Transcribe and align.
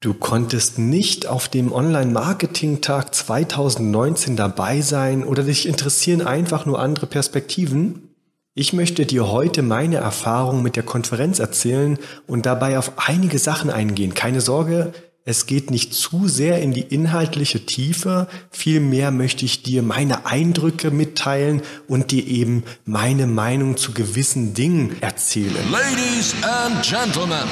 Du 0.00 0.14
konntest 0.14 0.78
nicht 0.78 1.26
auf 1.26 1.48
dem 1.48 1.72
Online-Marketing-Tag 1.72 3.12
2019 3.12 4.36
dabei 4.36 4.80
sein 4.80 5.24
oder 5.24 5.42
dich 5.42 5.66
interessieren 5.66 6.22
einfach 6.22 6.66
nur 6.66 6.78
andere 6.78 7.06
Perspektiven? 7.06 8.14
Ich 8.54 8.72
möchte 8.72 9.06
dir 9.06 9.32
heute 9.32 9.62
meine 9.62 9.96
Erfahrung 9.96 10.62
mit 10.62 10.76
der 10.76 10.84
Konferenz 10.84 11.40
erzählen 11.40 11.98
und 12.28 12.46
dabei 12.46 12.78
auf 12.78 12.92
einige 13.08 13.40
Sachen 13.40 13.70
eingehen. 13.70 14.14
Keine 14.14 14.40
Sorge, 14.40 14.92
es 15.28 15.44
geht 15.44 15.70
nicht 15.70 15.92
zu 15.92 16.26
sehr 16.26 16.62
in 16.62 16.72
die 16.72 16.80
inhaltliche 16.80 17.66
Tiefe, 17.66 18.28
vielmehr 18.50 19.10
möchte 19.10 19.44
ich 19.44 19.62
dir 19.62 19.82
meine 19.82 20.24
Eindrücke 20.24 20.90
mitteilen 20.90 21.60
und 21.86 22.12
dir 22.12 22.26
eben 22.26 22.64
meine 22.86 23.26
Meinung 23.26 23.76
zu 23.76 23.92
gewissen 23.92 24.54
Dingen 24.54 24.96
erzählen. 25.02 25.70
Ladies 25.70 26.34
and 26.40 26.82
Gentlemen, 26.82 27.46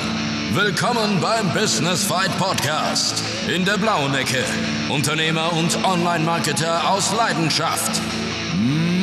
willkommen 0.54 1.20
beim 1.20 1.52
Business 1.52 2.02
Fight 2.02 2.30
Podcast. 2.38 3.22
In 3.54 3.66
der 3.66 3.76
blauen 3.76 4.14
Ecke, 4.14 4.42
Unternehmer 4.88 5.52
und 5.52 5.76
Online-Marketer 5.84 6.90
aus 6.90 7.12
Leidenschaft, 7.14 8.00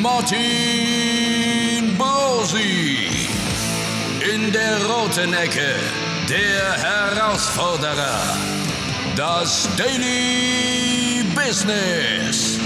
Martin 0.01 0.39
Bosi. 1.95 2.97
In 4.33 4.51
der 4.51 4.83
roten 4.87 5.31
Ecke, 5.31 5.75
der 6.27 6.73
Herausforderer 6.81 8.62
das 9.15 9.69
Daily 9.77 11.23
Business. 11.35 12.57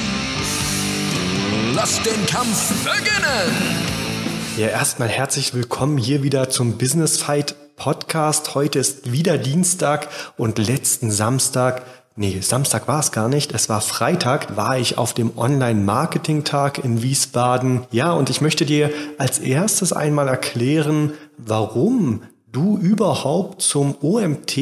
Lass 1.76 2.02
den 2.04 2.26
Kampf 2.26 2.86
beginnen. 2.86 3.52
Ja, 4.58 4.68
erstmal 4.68 5.10
herzlich 5.10 5.54
willkommen 5.54 5.98
hier 5.98 6.23
wieder 6.23 6.50
zum 6.50 6.78
Business 6.78 7.18
Fight 7.18 7.56
Podcast. 7.76 8.56
Heute 8.56 8.80
ist 8.80 9.12
wieder 9.12 9.38
Dienstag 9.38 10.08
und 10.38 10.58
letzten 10.58 11.12
Samstag 11.12 11.84
Nee, 12.20 12.40
Samstag 12.42 12.88
war 12.88 13.00
es 13.00 13.12
gar 13.12 13.30
nicht. 13.30 13.54
Es 13.54 13.70
war 13.70 13.80
Freitag, 13.80 14.58
war 14.58 14.80
ich 14.80 14.98
auf 14.98 15.14
dem 15.14 15.38
Online-Marketing-Tag 15.38 16.84
in 16.84 17.04
Wiesbaden. 17.04 17.86
Ja, 17.92 18.11
und 18.14 18.32
ich 18.32 18.42
möchte 18.42 18.66
dir 18.66 18.89
als 19.20 19.38
erstes 19.38 19.94
einmal 19.94 20.28
erklären, 20.28 21.14
warum 21.38 22.23
du 22.52 22.80
überhaupt 22.80 23.61
zum 23.61 23.95
OMT 24.02 24.58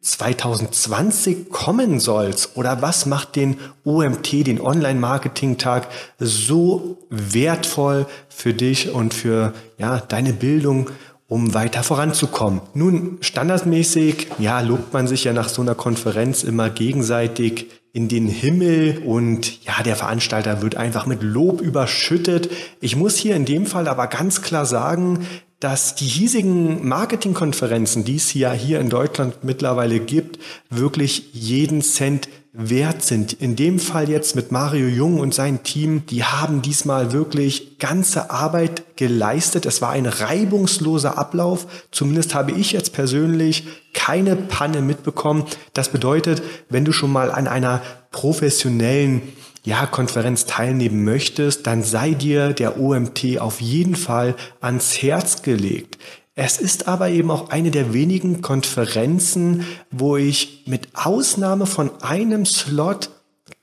2020 0.00 1.50
kommen 1.50 2.00
sollst 2.00 2.56
oder 2.56 2.82
was 2.82 3.06
macht 3.06 3.36
den 3.36 3.58
OMT, 3.84 4.46
den 4.46 4.60
Online-Marketing-Tag 4.60 5.88
so 6.18 6.98
wertvoll 7.10 8.06
für 8.28 8.54
dich 8.54 8.90
und 8.90 9.14
für 9.14 9.52
ja, 9.76 9.98
deine 9.98 10.32
Bildung, 10.32 10.90
um 11.26 11.52
weiter 11.52 11.82
voranzukommen. 11.82 12.62
Nun, 12.72 13.18
standardmäßig, 13.20 14.28
ja, 14.38 14.60
lobt 14.60 14.94
man 14.94 15.06
sich 15.06 15.24
ja 15.24 15.32
nach 15.34 15.50
so 15.50 15.60
einer 15.60 15.74
Konferenz 15.74 16.42
immer 16.42 16.70
gegenseitig 16.70 17.66
in 17.92 18.08
den 18.08 18.28
Himmel 18.28 19.02
und 19.04 19.64
ja, 19.64 19.82
der 19.82 19.96
Veranstalter 19.96 20.62
wird 20.62 20.76
einfach 20.76 21.06
mit 21.06 21.22
Lob 21.22 21.60
überschüttet. 21.60 22.50
Ich 22.80 22.96
muss 22.96 23.16
hier 23.16 23.34
in 23.34 23.44
dem 23.44 23.66
Fall 23.66 23.88
aber 23.88 24.06
ganz 24.06 24.40
klar 24.40 24.66
sagen, 24.66 25.26
dass 25.60 25.96
die 25.96 26.06
hiesigen 26.06 26.86
Marketingkonferenzen, 26.86 28.04
die 28.04 28.16
es 28.16 28.32
ja 28.32 28.52
hier 28.52 28.78
in 28.78 28.90
Deutschland 28.90 29.42
mittlerweile 29.42 29.98
gibt, 29.98 30.38
wirklich 30.70 31.30
jeden 31.32 31.82
Cent 31.82 32.28
wert 32.52 33.02
sind. 33.02 33.34
In 33.34 33.56
dem 33.56 33.78
Fall 33.78 34.08
jetzt 34.08 34.34
mit 34.34 34.50
Mario 34.52 34.88
Jung 34.88 35.20
und 35.20 35.34
seinem 35.34 35.62
Team, 35.62 36.06
die 36.06 36.24
haben 36.24 36.62
diesmal 36.62 37.12
wirklich 37.12 37.78
ganze 37.78 38.30
Arbeit 38.30 38.96
geleistet. 38.96 39.66
Es 39.66 39.82
war 39.82 39.90
ein 39.90 40.06
reibungsloser 40.06 41.18
Ablauf. 41.18 41.66
Zumindest 41.90 42.34
habe 42.34 42.52
ich 42.52 42.72
jetzt 42.72 42.92
persönlich 42.92 43.66
keine 43.94 44.34
Panne 44.34 44.80
mitbekommen. 44.80 45.44
Das 45.72 45.90
bedeutet, 45.90 46.42
wenn 46.68 46.84
du 46.84 46.92
schon 46.92 47.12
mal 47.12 47.30
an 47.30 47.46
einer 47.46 47.82
professionellen 48.10 49.22
ja, 49.64 49.86
Konferenz 49.86 50.46
teilnehmen 50.46 51.04
möchtest, 51.04 51.66
dann 51.66 51.82
sei 51.82 52.10
dir 52.10 52.52
der 52.52 52.78
OMT 52.78 53.38
auf 53.38 53.60
jeden 53.60 53.96
Fall 53.96 54.34
ans 54.60 55.02
Herz 55.02 55.42
gelegt. 55.42 55.98
Es 56.34 56.58
ist 56.58 56.86
aber 56.86 57.08
eben 57.08 57.32
auch 57.32 57.50
eine 57.50 57.72
der 57.72 57.92
wenigen 57.92 58.42
Konferenzen, 58.42 59.66
wo 59.90 60.16
ich 60.16 60.62
mit 60.66 60.88
Ausnahme 60.94 61.66
von 61.66 61.90
einem 62.00 62.46
Slot 62.46 63.10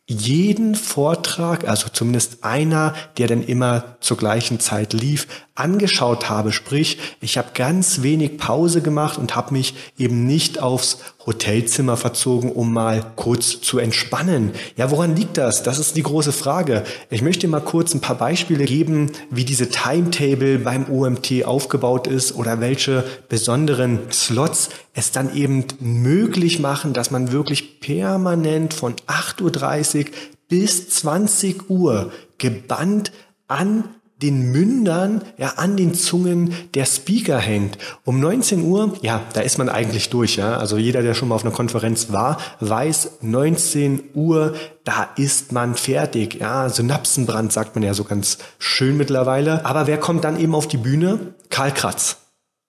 jeden 0.07 0.75
Vortrag, 0.75 1.67
also 1.67 1.87
zumindest 1.89 2.43
einer, 2.43 2.93
der 3.17 3.27
dann 3.27 3.43
immer 3.43 3.95
zur 4.01 4.17
gleichen 4.17 4.59
Zeit 4.59 4.93
lief, 4.93 5.27
angeschaut 5.55 6.29
habe. 6.29 6.51
Sprich, 6.51 6.99
ich 7.21 7.39
habe 7.39 7.49
ganz 7.55 8.03
wenig 8.03 8.37
Pause 8.37 8.81
gemacht 8.81 9.17
und 9.17 9.35
habe 9.35 9.53
mich 9.53 9.73
eben 9.97 10.27
nicht 10.27 10.61
aufs 10.61 10.99
Hotelzimmer 11.25 11.97
verzogen, 11.97 12.51
um 12.51 12.71
mal 12.71 13.13
kurz 13.15 13.61
zu 13.61 13.79
entspannen. 13.79 14.51
Ja, 14.77 14.91
woran 14.91 15.15
liegt 15.15 15.37
das? 15.37 15.63
Das 15.63 15.79
ist 15.79 15.95
die 15.95 16.03
große 16.03 16.31
Frage. 16.31 16.83
Ich 17.09 17.21
möchte 17.21 17.47
mal 17.47 17.61
kurz 17.61 17.93
ein 17.93 18.01
paar 18.01 18.17
Beispiele 18.17 18.65
geben, 18.65 19.11
wie 19.31 19.45
diese 19.45 19.69
Timetable 19.69 20.59
beim 20.59 20.89
OMT 20.89 21.45
aufgebaut 21.45 22.07
ist 22.07 22.35
oder 22.35 22.59
welche 22.59 23.03
besonderen 23.27 23.99
Slots 24.11 24.69
es 24.93 25.11
dann 25.11 25.35
eben 25.35 25.65
möglich 25.79 26.59
machen, 26.59 26.93
dass 26.93 27.11
man 27.11 27.31
wirklich 27.31 27.79
permanent 27.79 28.73
von 28.73 28.93
8.30 29.07 29.99
Uhr 29.99 30.11
bis 30.47 30.89
20 30.89 31.69
Uhr 31.69 32.11
gebannt 32.37 33.11
an 33.47 33.94
den 34.21 34.51
Mündern, 34.51 35.23
ja, 35.37 35.53
an 35.57 35.75
den 35.75 35.93
Zungen 35.93 36.53
der 36.73 36.85
Speaker 36.85 37.37
hängt. 37.37 37.77
Um 38.05 38.19
19 38.19 38.63
Uhr, 38.63 38.93
ja, 39.01 39.21
da 39.33 39.41
ist 39.41 39.57
man 39.57 39.67
eigentlich 39.67 40.09
durch, 40.09 40.37
ja. 40.37 40.57
Also 40.57 40.77
jeder, 40.77 41.01
der 41.01 41.13
schon 41.13 41.27
mal 41.27 41.35
auf 41.35 41.43
einer 41.43 41.53
Konferenz 41.53 42.11
war, 42.11 42.37
weiß, 42.61 43.19
19 43.21 44.03
Uhr, 44.13 44.55
da 44.85 45.09
ist 45.17 45.51
man 45.51 45.75
fertig, 45.75 46.35
ja. 46.35 46.69
Synapsenbrand 46.69 47.51
sagt 47.51 47.75
man 47.75 47.83
ja 47.83 47.93
so 47.93 48.05
ganz 48.05 48.37
schön 48.57 48.95
mittlerweile. 48.95 49.65
Aber 49.65 49.85
wer 49.87 49.99
kommt 49.99 50.23
dann 50.23 50.39
eben 50.39 50.55
auf 50.55 50.67
die 50.67 50.77
Bühne? 50.77 51.33
Karl 51.49 51.71
Kratz. 51.71 52.17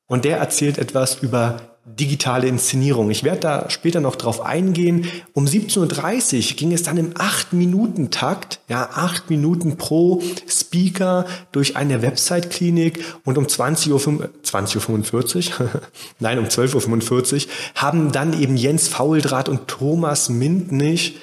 Und 0.09 0.25
der 0.25 0.39
erzählt 0.39 0.79
etwas 0.79 1.23
über 1.23 1.76
digitale 1.87 2.49
Inszenierung. 2.49 3.11
Ich 3.11 3.23
werde 3.23 3.41
da 3.41 3.71
später 3.71 4.01
noch 4.01 4.17
drauf 4.17 4.41
eingehen. 4.41 5.07
Um 5.33 5.47
17.30 5.47 6.51
Uhr 6.51 6.57
ging 6.57 6.73
es 6.73 6.83
dann 6.83 6.97
im 6.97 7.15
8-Minuten-Takt, 7.15 8.59
ja, 8.69 8.91
8 8.93 9.31
Minuten 9.31 9.77
pro 9.77 10.21
Speaker 10.49 11.27
durch 11.53 11.77
eine 11.77 12.03
Website-Klinik 12.03 13.05
und 13.25 13.39
um 13.39 13.47
20.45 13.47 13.91
Uhr, 14.19 14.31
20 14.43 14.89
Uhr, 14.89 15.71
nein, 16.19 16.39
um 16.41 16.47
12.45 16.47 17.47
Uhr 17.47 17.53
haben 17.77 18.11
dann 18.11 18.41
eben 18.41 18.57
Jens 18.57 18.89
Fauldraht 18.89 19.49
und 19.49 19.69
Thomas 19.69 20.29
Mintnich 20.29 21.17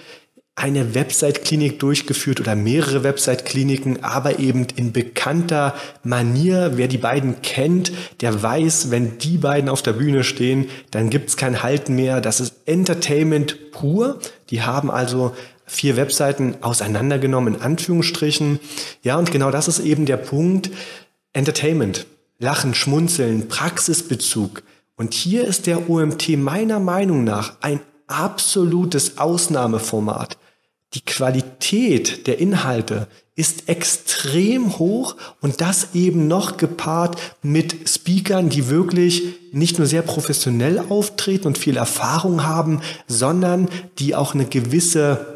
eine 0.55 0.93
Website-Klinik 0.93 1.79
durchgeführt 1.79 2.39
oder 2.39 2.55
mehrere 2.55 3.03
Website-Kliniken, 3.03 4.03
aber 4.03 4.39
eben 4.39 4.67
in 4.75 4.91
bekannter 4.91 5.73
Manier. 6.03 6.73
Wer 6.75 6.87
die 6.87 6.99
beiden 6.99 7.41
kennt, 7.41 7.91
der 8.21 8.41
weiß, 8.43 8.91
wenn 8.91 9.17
die 9.17 9.37
beiden 9.37 9.67
auf 9.67 9.81
der 9.81 9.93
Bühne 9.93 10.23
stehen, 10.23 10.69
dann 10.91 11.09
gibt's 11.09 11.37
kein 11.37 11.63
Halten 11.63 11.95
mehr. 11.95 12.21
Das 12.21 12.39
ist 12.39 12.53
Entertainment 12.65 13.71
pur. 13.71 14.19
Die 14.51 14.61
haben 14.61 14.91
also 14.91 15.35
vier 15.65 15.97
Webseiten 15.97 16.55
auseinandergenommen, 16.61 17.55
in 17.55 17.61
Anführungsstrichen. 17.61 18.59
Ja, 19.01 19.17
und 19.17 19.31
genau 19.31 19.49
das 19.49 19.67
ist 19.67 19.79
eben 19.79 20.05
der 20.05 20.17
Punkt. 20.17 20.69
Entertainment. 21.33 22.05
Lachen, 22.37 22.75
Schmunzeln, 22.75 23.47
Praxisbezug. 23.47 24.61
Und 24.97 25.15
hier 25.15 25.45
ist 25.45 25.65
der 25.65 25.89
OMT 25.89 26.37
meiner 26.37 26.79
Meinung 26.79 27.23
nach 27.23 27.57
ein 27.61 27.79
absolutes 28.05 29.17
Ausnahmeformat. 29.17 30.37
Die 30.93 31.01
Qualität 31.01 32.27
der 32.27 32.39
Inhalte 32.39 33.07
ist 33.35 33.67
extrem 33.67 34.77
hoch 34.77 35.15
und 35.41 35.59
das 35.59 35.95
eben 35.95 36.27
noch 36.27 36.57
gepaart 36.57 37.19
mit 37.41 37.89
Speakern, 37.89 38.49
die 38.49 38.69
wirklich 38.69 39.23
nicht 39.51 39.79
nur 39.79 39.87
sehr 39.87 40.03
professionell 40.03 40.79
auftreten 40.89 41.47
und 41.47 41.57
viel 41.57 41.77
Erfahrung 41.77 42.43
haben, 42.43 42.81
sondern 43.07 43.69
die 43.97 44.13
auch 44.13 44.35
eine 44.35 44.45
gewisse 44.45 45.32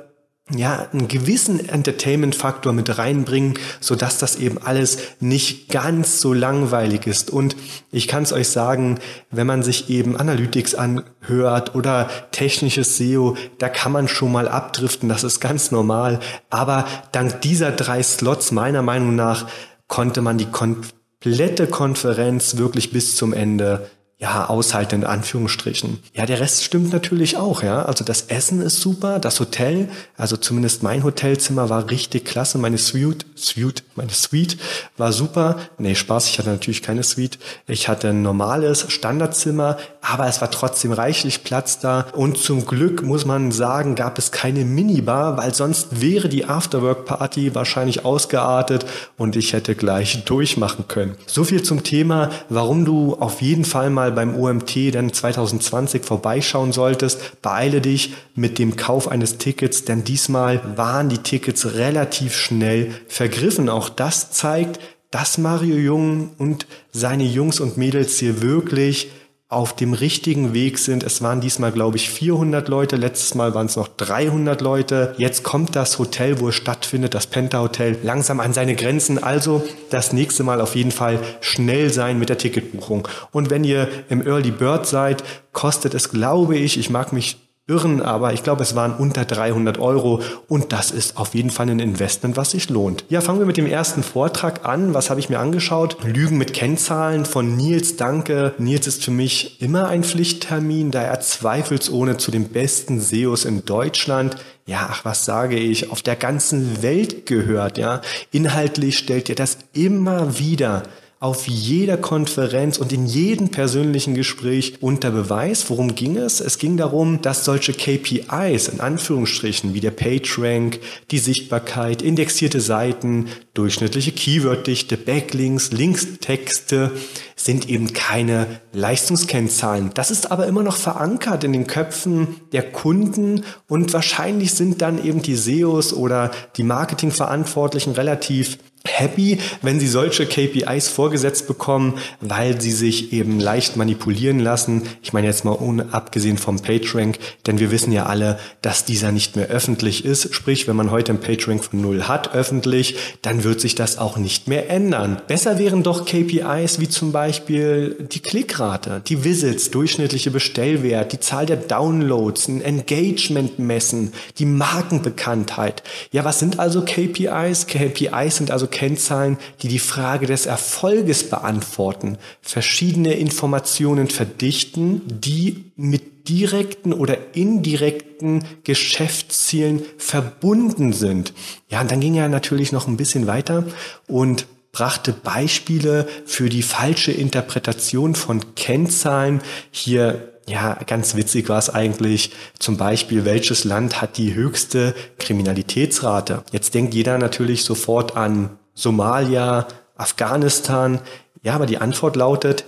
ja, 0.55 0.87
einen 0.93 1.09
gewissen 1.09 1.67
Entertainment-Faktor 1.67 2.71
mit 2.71 2.97
reinbringen, 2.97 3.55
so 3.81 3.95
dass 3.95 4.17
das 4.17 4.37
eben 4.37 4.57
alles 4.57 4.97
nicht 5.19 5.69
ganz 5.69 6.21
so 6.21 6.33
langweilig 6.33 7.05
ist. 7.05 7.29
Und 7.29 7.57
ich 7.91 8.07
kann 8.07 8.23
es 8.23 8.31
euch 8.31 8.47
sagen, 8.47 8.99
wenn 9.29 9.45
man 9.45 9.61
sich 9.61 9.89
eben 9.89 10.15
Analytics 10.15 10.75
anhört 10.75 11.75
oder 11.75 12.09
technisches 12.31 12.97
SEO, 12.97 13.35
da 13.57 13.67
kann 13.67 13.91
man 13.91 14.07
schon 14.07 14.31
mal 14.31 14.47
abdriften, 14.47 15.09
das 15.09 15.25
ist 15.25 15.41
ganz 15.41 15.71
normal. 15.71 16.19
Aber 16.49 16.85
dank 17.11 17.41
dieser 17.41 17.71
drei 17.71 18.01
Slots 18.01 18.51
meiner 18.51 18.81
Meinung 18.81 19.15
nach 19.15 19.47
konnte 19.87 20.21
man 20.21 20.37
die 20.37 20.45
komplette 20.49 21.67
Konferenz 21.67 22.55
wirklich 22.55 22.91
bis 22.91 23.17
zum 23.17 23.33
Ende 23.33 23.89
ja, 24.19 24.47
aushalten 24.47 25.01
in 25.01 25.03
Anführungsstrichen. 25.03 25.99
Ja, 26.15 26.25
der 26.25 26.39
Rest 26.39 26.63
stimmt 26.63 26.91
natürlich 26.91 27.37
auch, 27.37 27.61
ja. 27.61 27.83
Also 27.83 28.03
das 28.03 28.23
Essen 28.23 28.61
ist 28.61 28.81
super, 28.81 29.19
das 29.19 29.39
Hotel, 29.39 29.89
also 30.15 30.37
zumindest 30.37 30.81
mein 30.81 31.03
Hotelzimmer 31.03 31.69
war 31.69 31.91
richtig 31.91 32.25
klasse, 32.25 32.57
meine 32.57 32.79
Suite, 32.79 33.27
Suite, 33.35 33.83
meine 33.95 34.11
Suite 34.11 34.57
war 34.97 35.13
super. 35.13 35.57
Nee, 35.77 35.93
Spaß, 35.93 36.29
ich 36.29 36.39
hatte 36.39 36.49
natürlich 36.49 36.81
keine 36.81 37.03
Suite. 37.03 37.37
Ich 37.67 37.87
hatte 37.87 38.09
ein 38.09 38.23
normales 38.23 38.91
Standardzimmer, 38.91 39.77
aber 40.09 40.27
es 40.27 40.41
war 40.41 40.49
trotzdem 40.49 40.91
reichlich 40.91 41.43
Platz 41.43 41.79
da. 41.79 42.07
Und 42.13 42.37
zum 42.37 42.65
Glück 42.65 43.03
muss 43.03 43.25
man 43.25 43.51
sagen, 43.51 43.95
gab 43.95 44.17
es 44.17 44.31
keine 44.31 44.63
Minibar, 44.63 45.37
weil 45.37 45.53
sonst 45.53 46.01
wäre 46.01 46.29
die 46.29 46.45
Afterwork-Party 46.45 47.53
wahrscheinlich 47.55 48.05
ausgeartet 48.05 48.85
und 49.17 49.35
ich 49.35 49.53
hätte 49.53 49.75
gleich 49.75 50.23
durchmachen 50.23 50.87
können. 50.87 51.15
So 51.25 51.43
viel 51.43 51.63
zum 51.63 51.83
Thema, 51.83 52.29
warum 52.49 52.85
du 52.85 53.15
auf 53.15 53.41
jeden 53.41 53.65
Fall 53.65 53.89
mal 53.89 54.11
beim 54.11 54.35
OMT 54.35 54.95
dann 54.95 55.11
2020 55.11 56.05
vorbeischauen 56.05 56.71
solltest. 56.71 57.41
Beeile 57.41 57.81
dich 57.81 58.13
mit 58.35 58.59
dem 58.59 58.75
Kauf 58.77 59.09
eines 59.09 59.37
Tickets, 59.37 59.83
denn 59.83 60.03
diesmal 60.03 60.61
waren 60.77 61.09
die 61.09 61.17
Tickets 61.17 61.73
relativ 61.73 62.35
schnell 62.35 62.91
vergriffen. 63.07 63.69
Auch 63.69 63.89
das 63.89 64.31
zeigt, 64.31 64.79
dass 65.11 65.37
Mario 65.37 65.75
Jung 65.75 66.31
und 66.37 66.65
seine 66.91 67.23
Jungs 67.23 67.59
und 67.59 67.77
Mädels 67.77 68.17
hier 68.17 68.41
wirklich 68.41 69.09
auf 69.49 69.73
dem 69.73 69.93
richtigen 69.93 70.53
Weg 70.53 70.77
sind. 70.77 71.03
Es 71.03 71.21
waren 71.21 71.39
diesmal, 71.39 71.71
glaube 71.71 71.95
ich, 71.95 72.09
400 72.09 72.67
Leute. 72.67 72.97
Letztes 72.97 73.33
Mal 73.33 73.55
waren 73.55 73.67
es 73.67 73.77
noch 73.77 73.87
300 73.87 74.59
Leute. 74.59 75.15
Jetzt 75.17 75.43
kommt 75.43 75.75
das 75.75 75.99
Hotel, 75.99 76.41
wo 76.41 76.49
es 76.49 76.55
stattfindet, 76.55 77.13
das 77.13 77.27
Penta 77.27 77.61
Hotel, 77.61 77.97
langsam 78.03 78.41
an 78.41 78.51
seine 78.51 78.75
Grenzen. 78.75 79.23
Also 79.23 79.63
das 79.89 80.11
nächste 80.11 80.43
Mal 80.43 80.59
auf 80.59 80.75
jeden 80.75 80.91
Fall 80.91 81.19
schnell 81.39 81.93
sein 81.93 82.19
mit 82.19 82.27
der 82.27 82.37
Ticketbuchung. 82.37 83.07
Und 83.31 83.49
wenn 83.49 83.63
ihr 83.63 83.87
im 84.09 84.25
Early 84.25 84.51
Bird 84.51 84.85
seid, 84.85 85.23
kostet 85.53 85.93
es, 85.93 86.09
glaube 86.09 86.57
ich, 86.57 86.77
ich 86.77 86.89
mag 86.89 87.13
mich 87.13 87.46
irren, 87.67 88.01
aber 88.01 88.33
ich 88.33 88.43
glaube, 88.43 88.63
es 88.63 88.75
waren 88.75 88.93
unter 88.93 89.25
300 89.25 89.77
Euro 89.77 90.21
und 90.47 90.71
das 90.71 90.91
ist 90.91 91.17
auf 91.17 91.35
jeden 91.35 91.49
Fall 91.49 91.69
ein 91.69 91.79
Investment, 91.79 92.37
was 92.37 92.51
sich 92.51 92.69
lohnt. 92.69 93.03
Ja, 93.09 93.21
fangen 93.21 93.39
wir 93.39 93.45
mit 93.45 93.57
dem 93.57 93.65
ersten 93.65 94.03
Vortrag 94.03 94.65
an. 94.65 94.93
Was 94.93 95.09
habe 95.09 95.19
ich 95.19 95.29
mir 95.29 95.39
angeschaut? 95.39 95.97
Lügen 96.03 96.37
mit 96.37 96.53
Kennzahlen 96.53 97.25
von 97.25 97.57
Nils 97.57 97.97
Danke. 97.97 98.53
Nils 98.57 98.87
ist 98.87 99.03
für 99.03 99.11
mich 99.11 99.61
immer 99.61 99.87
ein 99.87 100.03
Pflichttermin, 100.03 100.91
da 100.91 101.01
er 101.01 101.19
zweifelsohne 101.19 102.17
zu 102.17 102.31
den 102.31 102.49
besten 102.49 103.01
SEOs 103.01 103.45
in 103.45 103.65
Deutschland 103.65 104.37
ja, 104.67 104.89
ach, 104.91 105.05
was 105.05 105.23
sage 105.23 105.55
ich, 105.57 105.91
auf 105.91 106.01
der 106.01 106.17
ganzen 106.17 106.83
Welt 106.83 107.25
gehört, 107.25 107.77
ja. 107.77 108.01
Inhaltlich 108.31 108.97
stellt 108.97 109.29
er 109.29 109.35
das 109.35 109.59
immer 109.71 110.39
wieder 110.39 110.83
auf 111.19 111.47
jeder 111.47 111.97
Konferenz 111.97 112.77
und 112.77 112.93
in 112.93 113.07
jedem 113.07 113.49
persönlichen 113.49 114.13
Gespräch 114.13 114.75
unter 114.81 115.09
Beweis. 115.09 115.69
Worum 115.69 115.95
ging 115.95 116.15
es? 116.15 116.41
Es 116.41 116.59
ging 116.59 116.77
darum, 116.77 117.21
dass 117.21 117.43
solche 117.43 117.73
KPIs 117.73 118.67
in 118.67 118.79
Anführungsstrichen 118.79 119.73
wie 119.73 119.79
der 119.79 119.91
PageRank, 119.91 120.79
die 121.09 121.17
Sichtbarkeit, 121.17 122.03
indexierte 122.03 122.61
Seiten, 122.61 123.27
durchschnittliche 123.55 124.11
Keyworddichte, 124.11 124.95
Backlinks, 124.95 125.71
Linkstexte 125.71 126.91
sind 127.35 127.69
eben 127.69 127.93
keine 127.93 128.47
Leistungskennzahlen. 128.73 129.91
Das 129.93 130.11
ist 130.11 130.31
aber 130.31 130.47
immer 130.47 130.63
noch 130.63 130.75
verankert 130.75 131.43
in 131.43 131.53
den 131.53 131.65
Köpfen 131.65 132.41
der 132.51 132.63
Kunden 132.63 133.43
und 133.67 133.93
wahrscheinlich 133.93 134.53
sind 134.53 134.81
dann 134.81 135.03
eben 135.03 135.21
die 135.21 135.35
SEOs 135.35 135.93
oder 135.93 136.31
die 136.57 136.63
Marketingverantwortlichen 136.63 137.93
relativ 137.93 138.57
happy, 138.87 139.37
wenn 139.61 139.79
sie 139.79 139.87
solche 139.87 140.25
KPIs 140.25 140.87
vorgesetzt 140.87 141.47
bekommen, 141.47 141.95
weil 142.21 142.59
sie 142.61 142.71
sich 142.71 143.13
eben 143.13 143.39
leicht 143.39 143.77
manipulieren 143.77 144.39
lassen. 144.39 144.83
Ich 145.01 145.13
meine 145.13 145.27
jetzt 145.27 145.45
mal 145.45 145.57
ohne 145.59 145.93
abgesehen 145.93 146.37
vom 146.37 146.59
PageRank, 146.59 147.19
denn 147.45 147.59
wir 147.59 147.71
wissen 147.71 147.91
ja 147.91 148.05
alle, 148.05 148.39
dass 148.61 148.85
dieser 148.85 149.11
nicht 149.11 149.35
mehr 149.35 149.47
öffentlich 149.47 150.05
ist. 150.05 150.33
Sprich, 150.33 150.67
wenn 150.67 150.75
man 150.75 150.91
heute 150.91 151.11
einen 151.11 151.21
PageRank 151.21 151.63
von 151.63 151.81
null 151.81 152.03
hat 152.03 152.33
öffentlich, 152.33 152.95
dann 153.21 153.43
wird 153.43 153.61
sich 153.61 153.75
das 153.75 153.97
auch 153.97 154.17
nicht 154.17 154.47
mehr 154.47 154.69
ändern. 154.69 155.21
Besser 155.27 155.59
wären 155.59 155.83
doch 155.83 156.05
KPIs 156.05 156.79
wie 156.79 156.89
zum 156.89 157.11
Beispiel 157.11 158.07
die 158.11 158.19
Klickrate, 158.19 159.01
die 159.05 159.23
Visits, 159.23 159.71
durchschnittliche 159.71 160.31
Bestellwert, 160.31 161.13
die 161.13 161.19
Zahl 161.19 161.45
der 161.45 161.57
Downloads, 161.57 162.47
ein 162.47 162.61
Engagement 162.61 163.59
messen, 163.59 164.13
die 164.37 164.45
Markenbekanntheit. 164.45 165.83
Ja, 166.11 166.25
was 166.25 166.39
sind 166.39 166.59
also 166.59 166.81
KPIs? 166.81 167.67
KPIs 167.67 168.37
sind 168.37 168.51
also 168.51 168.67
Kennzahlen, 168.77 169.37
die 169.63 169.69
die 169.69 169.79
Frage 169.79 170.27
des 170.27 170.45
Erfolges 170.45 171.27
beantworten, 171.27 172.19
verschiedene 172.43 173.13
Informationen 173.13 174.07
verdichten, 174.07 175.01
die 175.07 175.71
mit 175.75 176.29
direkten 176.29 176.93
oder 176.93 177.17
indirekten 177.33 178.43
Geschäftszielen 178.63 179.81
verbunden 179.97 180.93
sind. 180.93 181.33
Ja, 181.69 181.81
und 181.81 181.89
dann 181.89 182.01
ging 182.01 182.13
er 182.13 182.29
natürlich 182.29 182.71
noch 182.71 182.87
ein 182.87 182.97
bisschen 182.97 183.25
weiter 183.25 183.63
und 184.05 184.45
brachte 184.71 185.11
Beispiele 185.11 186.07
für 186.27 186.49
die 186.49 186.61
falsche 186.61 187.11
Interpretation 187.11 188.13
von 188.13 188.53
Kennzahlen. 188.53 189.41
Hier 189.71 190.33
ja, 190.47 190.75
ganz 190.85 191.15
witzig 191.15 191.49
war 191.49 191.59
es 191.59 191.69
eigentlich 191.69 192.31
zum 192.57 192.77
Beispiel, 192.77 193.25
welches 193.25 193.65
Land 193.65 194.01
hat 194.01 194.17
die 194.17 194.33
höchste 194.33 194.95
Kriminalitätsrate? 195.19 196.43
Jetzt 196.51 196.73
denkt 196.73 196.93
jeder 196.93 197.17
natürlich 197.17 197.63
sofort 197.63 198.15
an 198.15 198.51
Somalia, 198.77 199.67
Afghanistan. 199.95 201.01
Ja, 201.41 201.55
aber 201.55 201.65
die 201.65 201.79
Antwort 201.79 202.15
lautet, 202.15 202.65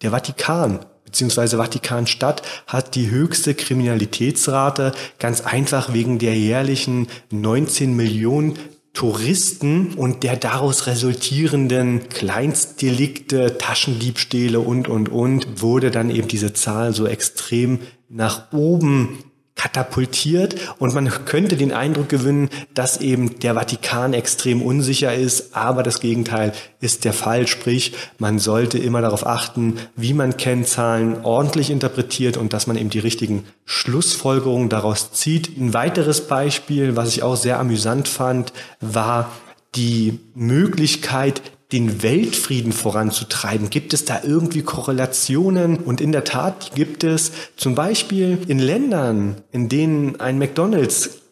der 0.00 0.10
Vatikan 0.10 0.80
bzw. 1.04 1.58
Vatikanstadt 1.58 2.42
hat 2.66 2.94
die 2.94 3.10
höchste 3.10 3.54
Kriminalitätsrate, 3.54 4.92
ganz 5.18 5.42
einfach 5.42 5.92
wegen 5.92 6.18
der 6.18 6.36
jährlichen 6.36 7.08
19 7.30 7.94
Millionen 7.94 8.58
Touristen 8.94 9.94
und 9.94 10.22
der 10.22 10.36
daraus 10.36 10.86
resultierenden 10.86 12.08
Kleinstdelikte, 12.08 13.58
Taschendiebstähle 13.58 14.58
und, 14.60 14.88
und, 14.88 15.10
und, 15.10 15.62
wurde 15.62 15.90
dann 15.90 16.10
eben 16.10 16.28
diese 16.28 16.54
Zahl 16.54 16.94
so 16.94 17.06
extrem 17.06 17.80
nach 18.08 18.52
oben 18.52 19.18
katapultiert 19.54 20.56
und 20.78 20.94
man 20.94 21.08
könnte 21.24 21.56
den 21.56 21.72
Eindruck 21.72 22.08
gewinnen, 22.08 22.48
dass 22.74 23.00
eben 23.00 23.38
der 23.40 23.54
Vatikan 23.54 24.14
extrem 24.14 24.62
unsicher 24.62 25.14
ist, 25.14 25.54
aber 25.54 25.82
das 25.82 26.00
Gegenteil 26.00 26.52
ist 26.80 27.04
der 27.04 27.12
Fall, 27.12 27.46
sprich 27.46 27.92
man 28.18 28.38
sollte 28.38 28.78
immer 28.78 29.02
darauf 29.02 29.26
achten, 29.26 29.76
wie 29.94 30.14
man 30.14 30.36
Kennzahlen 30.36 31.22
ordentlich 31.22 31.70
interpretiert 31.70 32.36
und 32.36 32.52
dass 32.52 32.66
man 32.66 32.76
eben 32.76 32.90
die 32.90 32.98
richtigen 32.98 33.44
Schlussfolgerungen 33.64 34.68
daraus 34.68 35.12
zieht. 35.12 35.56
Ein 35.56 35.74
weiteres 35.74 36.26
Beispiel, 36.26 36.96
was 36.96 37.10
ich 37.10 37.22
auch 37.22 37.36
sehr 37.36 37.58
amüsant 37.58 38.08
fand, 38.08 38.52
war 38.80 39.30
die 39.74 40.18
Möglichkeit, 40.34 41.42
den 41.72 42.02
Weltfrieden 42.02 42.72
voranzutreiben? 42.72 43.70
Gibt 43.70 43.94
es 43.94 44.04
da 44.04 44.20
irgendwie 44.22 44.62
Korrelationen? 44.62 45.78
Und 45.78 46.00
in 46.00 46.12
der 46.12 46.24
Tat 46.24 46.72
gibt 46.74 47.04
es 47.04 47.32
zum 47.56 47.74
Beispiel 47.74 48.38
in 48.46 48.58
Ländern, 48.58 49.36
in 49.50 49.68
denen 49.68 50.20
ein 50.20 50.38
McDonald's 50.38 51.22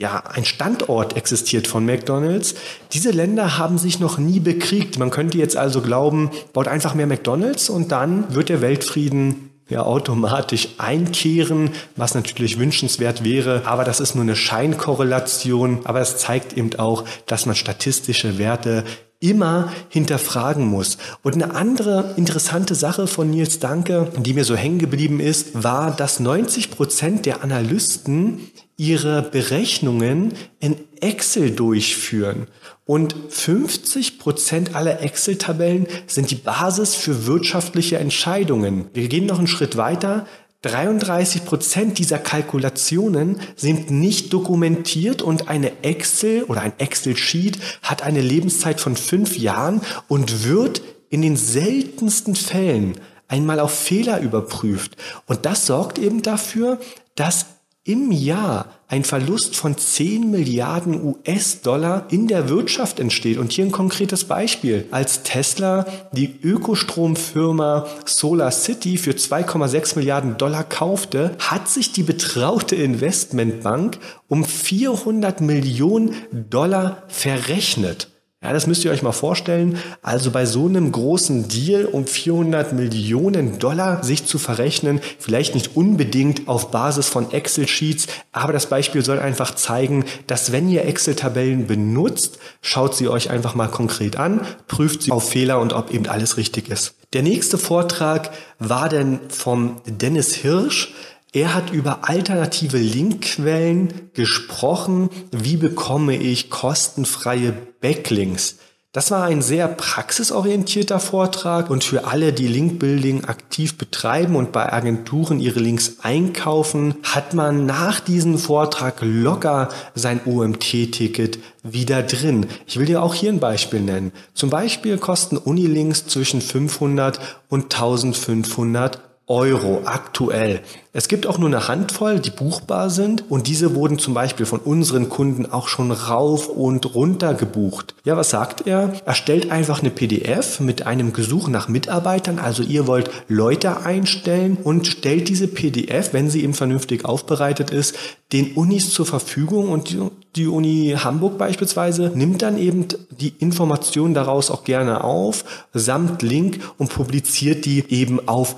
ja, 0.00 0.22
ein 0.32 0.44
Standort 0.44 1.16
existiert 1.16 1.66
von 1.66 1.84
McDonald's. 1.84 2.54
Diese 2.92 3.10
Länder 3.10 3.58
haben 3.58 3.78
sich 3.78 3.98
noch 3.98 4.16
nie 4.16 4.38
bekriegt. 4.38 4.96
Man 4.96 5.10
könnte 5.10 5.38
jetzt 5.38 5.56
also 5.56 5.82
glauben, 5.82 6.30
baut 6.52 6.68
einfach 6.68 6.94
mehr 6.94 7.08
McDonald's 7.08 7.68
und 7.68 7.90
dann 7.90 8.32
wird 8.32 8.48
der 8.48 8.60
Weltfrieden 8.60 9.50
ja 9.68 9.82
automatisch 9.82 10.68
einkehren, 10.78 11.70
was 11.96 12.14
natürlich 12.14 12.60
wünschenswert 12.60 13.24
wäre. 13.24 13.62
Aber 13.66 13.82
das 13.82 13.98
ist 13.98 14.14
nur 14.14 14.22
eine 14.22 14.36
Scheinkorrelation. 14.36 15.80
Aber 15.84 16.00
es 16.00 16.16
zeigt 16.16 16.56
eben 16.56 16.78
auch, 16.78 17.04
dass 17.26 17.46
man 17.46 17.56
statistische 17.56 18.38
Werte 18.38 18.84
immer 19.20 19.72
hinterfragen 19.88 20.66
muss. 20.66 20.98
Und 21.22 21.34
eine 21.34 21.54
andere 21.54 22.14
interessante 22.16 22.74
Sache 22.74 23.06
von 23.06 23.30
Nils 23.30 23.58
Danke, 23.58 24.12
die 24.16 24.32
mir 24.32 24.44
so 24.44 24.54
hängen 24.54 24.78
geblieben 24.78 25.18
ist, 25.18 25.62
war, 25.62 25.94
dass 25.94 26.20
90 26.20 26.70
Prozent 26.70 27.26
der 27.26 27.42
Analysten 27.42 28.50
ihre 28.76 29.22
Berechnungen 29.22 30.34
in 30.60 30.76
Excel 31.00 31.50
durchführen. 31.50 32.46
Und 32.84 33.14
50 33.28 34.20
Prozent 34.20 34.74
aller 34.76 35.02
Excel-Tabellen 35.02 35.88
sind 36.06 36.30
die 36.30 36.36
Basis 36.36 36.94
für 36.94 37.26
wirtschaftliche 37.26 37.98
Entscheidungen. 37.98 38.86
Wir 38.94 39.08
gehen 39.08 39.26
noch 39.26 39.38
einen 39.38 39.48
Schritt 39.48 39.76
weiter. 39.76 40.26
33 40.62 41.44
Prozent 41.44 41.98
dieser 41.98 42.18
Kalkulationen 42.18 43.40
sind 43.54 43.92
nicht 43.92 44.32
dokumentiert 44.32 45.22
und 45.22 45.48
eine 45.48 45.84
Excel 45.84 46.42
oder 46.44 46.62
ein 46.62 46.72
Excel-Sheet 46.78 47.58
hat 47.82 48.02
eine 48.02 48.20
Lebenszeit 48.20 48.80
von 48.80 48.96
fünf 48.96 49.38
Jahren 49.38 49.82
und 50.08 50.44
wird 50.44 50.82
in 51.10 51.22
den 51.22 51.36
seltensten 51.36 52.34
Fällen 52.34 52.98
einmal 53.28 53.60
auf 53.60 53.72
Fehler 53.72 54.20
überprüft. 54.20 54.96
Und 55.26 55.46
das 55.46 55.66
sorgt 55.66 55.98
eben 55.98 56.22
dafür, 56.22 56.80
dass 57.14 57.46
im 57.88 58.12
Jahr 58.12 58.66
ein 58.86 59.02
Verlust 59.02 59.56
von 59.56 59.76
10 59.76 60.30
Milliarden 60.30 61.02
US-Dollar 61.02 62.06
in 62.10 62.28
der 62.28 62.50
Wirtschaft 62.50 63.00
entsteht. 63.00 63.38
Und 63.38 63.50
hier 63.52 63.64
ein 63.64 63.72
konkretes 63.72 64.24
Beispiel. 64.24 64.86
Als 64.90 65.22
Tesla 65.22 65.86
die 66.12 66.38
Ökostromfirma 66.42 67.86
Solar 68.04 68.50
City 68.50 68.98
für 68.98 69.12
2,6 69.12 69.96
Milliarden 69.96 70.36
Dollar 70.36 70.64
kaufte, 70.64 71.36
hat 71.38 71.68
sich 71.68 71.92
die 71.92 72.02
betraute 72.02 72.76
Investmentbank 72.76 73.98
um 74.28 74.44
400 74.44 75.40
Millionen 75.40 76.14
Dollar 76.50 77.04
verrechnet. 77.08 78.08
Ja, 78.40 78.52
das 78.52 78.68
müsst 78.68 78.84
ihr 78.84 78.92
euch 78.92 79.02
mal 79.02 79.10
vorstellen. 79.10 79.78
Also 80.00 80.30
bei 80.30 80.46
so 80.46 80.66
einem 80.66 80.92
großen 80.92 81.48
Deal 81.48 81.86
um 81.86 82.06
400 82.06 82.72
Millionen 82.72 83.58
Dollar 83.58 84.04
sich 84.04 84.26
zu 84.26 84.38
verrechnen, 84.38 85.00
vielleicht 85.18 85.56
nicht 85.56 85.76
unbedingt 85.76 86.46
auf 86.46 86.70
Basis 86.70 87.08
von 87.08 87.32
Excel-Sheets, 87.32 88.06
aber 88.30 88.52
das 88.52 88.66
Beispiel 88.66 89.04
soll 89.04 89.18
einfach 89.18 89.56
zeigen, 89.56 90.04
dass 90.28 90.52
wenn 90.52 90.68
ihr 90.68 90.84
Excel-Tabellen 90.84 91.66
benutzt, 91.66 92.38
schaut 92.62 92.94
sie 92.94 93.08
euch 93.08 93.28
einfach 93.28 93.56
mal 93.56 93.66
konkret 93.66 94.16
an, 94.16 94.42
prüft 94.68 95.02
sie 95.02 95.10
auf 95.10 95.28
Fehler 95.28 95.58
und 95.58 95.72
ob 95.72 95.92
eben 95.92 96.06
alles 96.06 96.36
richtig 96.36 96.68
ist. 96.68 96.94
Der 97.14 97.24
nächste 97.24 97.58
Vortrag 97.58 98.30
war 98.60 98.88
denn 98.88 99.18
vom 99.30 99.80
Dennis 99.84 100.36
Hirsch. 100.36 100.94
Er 101.32 101.54
hat 101.54 101.70
über 101.70 102.08
alternative 102.08 102.78
Linkquellen 102.78 104.10
gesprochen. 104.14 105.10
Wie 105.30 105.56
bekomme 105.56 106.16
ich 106.16 106.48
kostenfreie 106.48 107.52
Backlinks? 107.80 108.56
Das 108.92 109.10
war 109.10 109.24
ein 109.24 109.42
sehr 109.42 109.68
praxisorientierter 109.68 110.98
Vortrag 110.98 111.68
und 111.68 111.84
für 111.84 112.06
alle, 112.06 112.32
die 112.32 112.48
Linkbuilding 112.48 113.26
aktiv 113.26 113.76
betreiben 113.76 114.34
und 114.34 114.50
bei 114.50 114.72
Agenturen 114.72 115.40
ihre 115.40 115.60
Links 115.60 115.96
einkaufen, 116.00 116.94
hat 117.02 117.34
man 117.34 117.66
nach 117.66 118.00
diesem 118.00 118.38
Vortrag 118.38 119.00
locker 119.02 119.68
sein 119.94 120.22
OMT-Ticket 120.24 121.38
wieder 121.62 122.02
drin. 122.02 122.46
Ich 122.66 122.78
will 122.78 122.86
dir 122.86 123.02
auch 123.02 123.12
hier 123.12 123.30
ein 123.30 123.40
Beispiel 123.40 123.82
nennen. 123.82 124.12
Zum 124.32 124.48
Beispiel 124.48 124.96
kosten 124.96 125.36
Unilinks 125.36 126.06
zwischen 126.06 126.40
500 126.40 127.20
und 127.50 127.64
1500 127.64 129.07
Euro 129.28 129.82
aktuell. 129.84 130.60
Es 130.94 131.06
gibt 131.06 131.26
auch 131.26 131.38
nur 131.38 131.50
eine 131.50 131.68
Handvoll, 131.68 132.18
die 132.18 132.30
buchbar 132.30 132.88
sind 132.88 133.24
und 133.28 133.46
diese 133.46 133.74
wurden 133.74 133.98
zum 133.98 134.14
Beispiel 134.14 134.46
von 134.46 134.58
unseren 134.58 135.10
Kunden 135.10 135.44
auch 135.44 135.68
schon 135.68 135.92
rauf 135.92 136.48
und 136.48 136.94
runter 136.94 137.34
gebucht. 137.34 137.94
Ja, 138.04 138.16
was 138.16 138.30
sagt 138.30 138.66
er? 138.66 138.94
Er 139.04 139.14
stellt 139.14 139.50
einfach 139.52 139.80
eine 139.80 139.90
PDF 139.90 140.60
mit 140.60 140.86
einem 140.86 141.12
Gesuch 141.12 141.48
nach 141.48 141.68
Mitarbeitern, 141.68 142.38
also 142.38 142.62
ihr 142.62 142.86
wollt 142.86 143.10
Leute 143.28 143.82
einstellen 143.82 144.56
und 144.64 144.86
stellt 144.86 145.28
diese 145.28 145.46
PDF, 145.46 146.14
wenn 146.14 146.30
sie 146.30 146.42
eben 146.42 146.54
vernünftig 146.54 147.04
aufbereitet 147.04 147.70
ist, 147.70 147.96
den 148.32 148.54
Unis 148.54 148.90
zur 148.92 149.06
Verfügung 149.06 149.68
und 149.68 149.90
die, 149.90 150.00
die 150.36 150.46
Uni 150.46 150.96
Hamburg 150.98 151.36
beispielsweise 151.36 152.12
nimmt 152.14 152.40
dann 152.40 152.58
eben 152.58 152.86
die 153.10 153.34
Informationen 153.38 154.14
daraus 154.14 154.50
auch 154.50 154.64
gerne 154.64 155.04
auf, 155.04 155.44
samt 155.74 156.22
Link 156.22 156.60
und 156.78 156.90
publiziert 156.90 157.66
die 157.66 157.84
eben 157.90 158.26
auf 158.26 158.56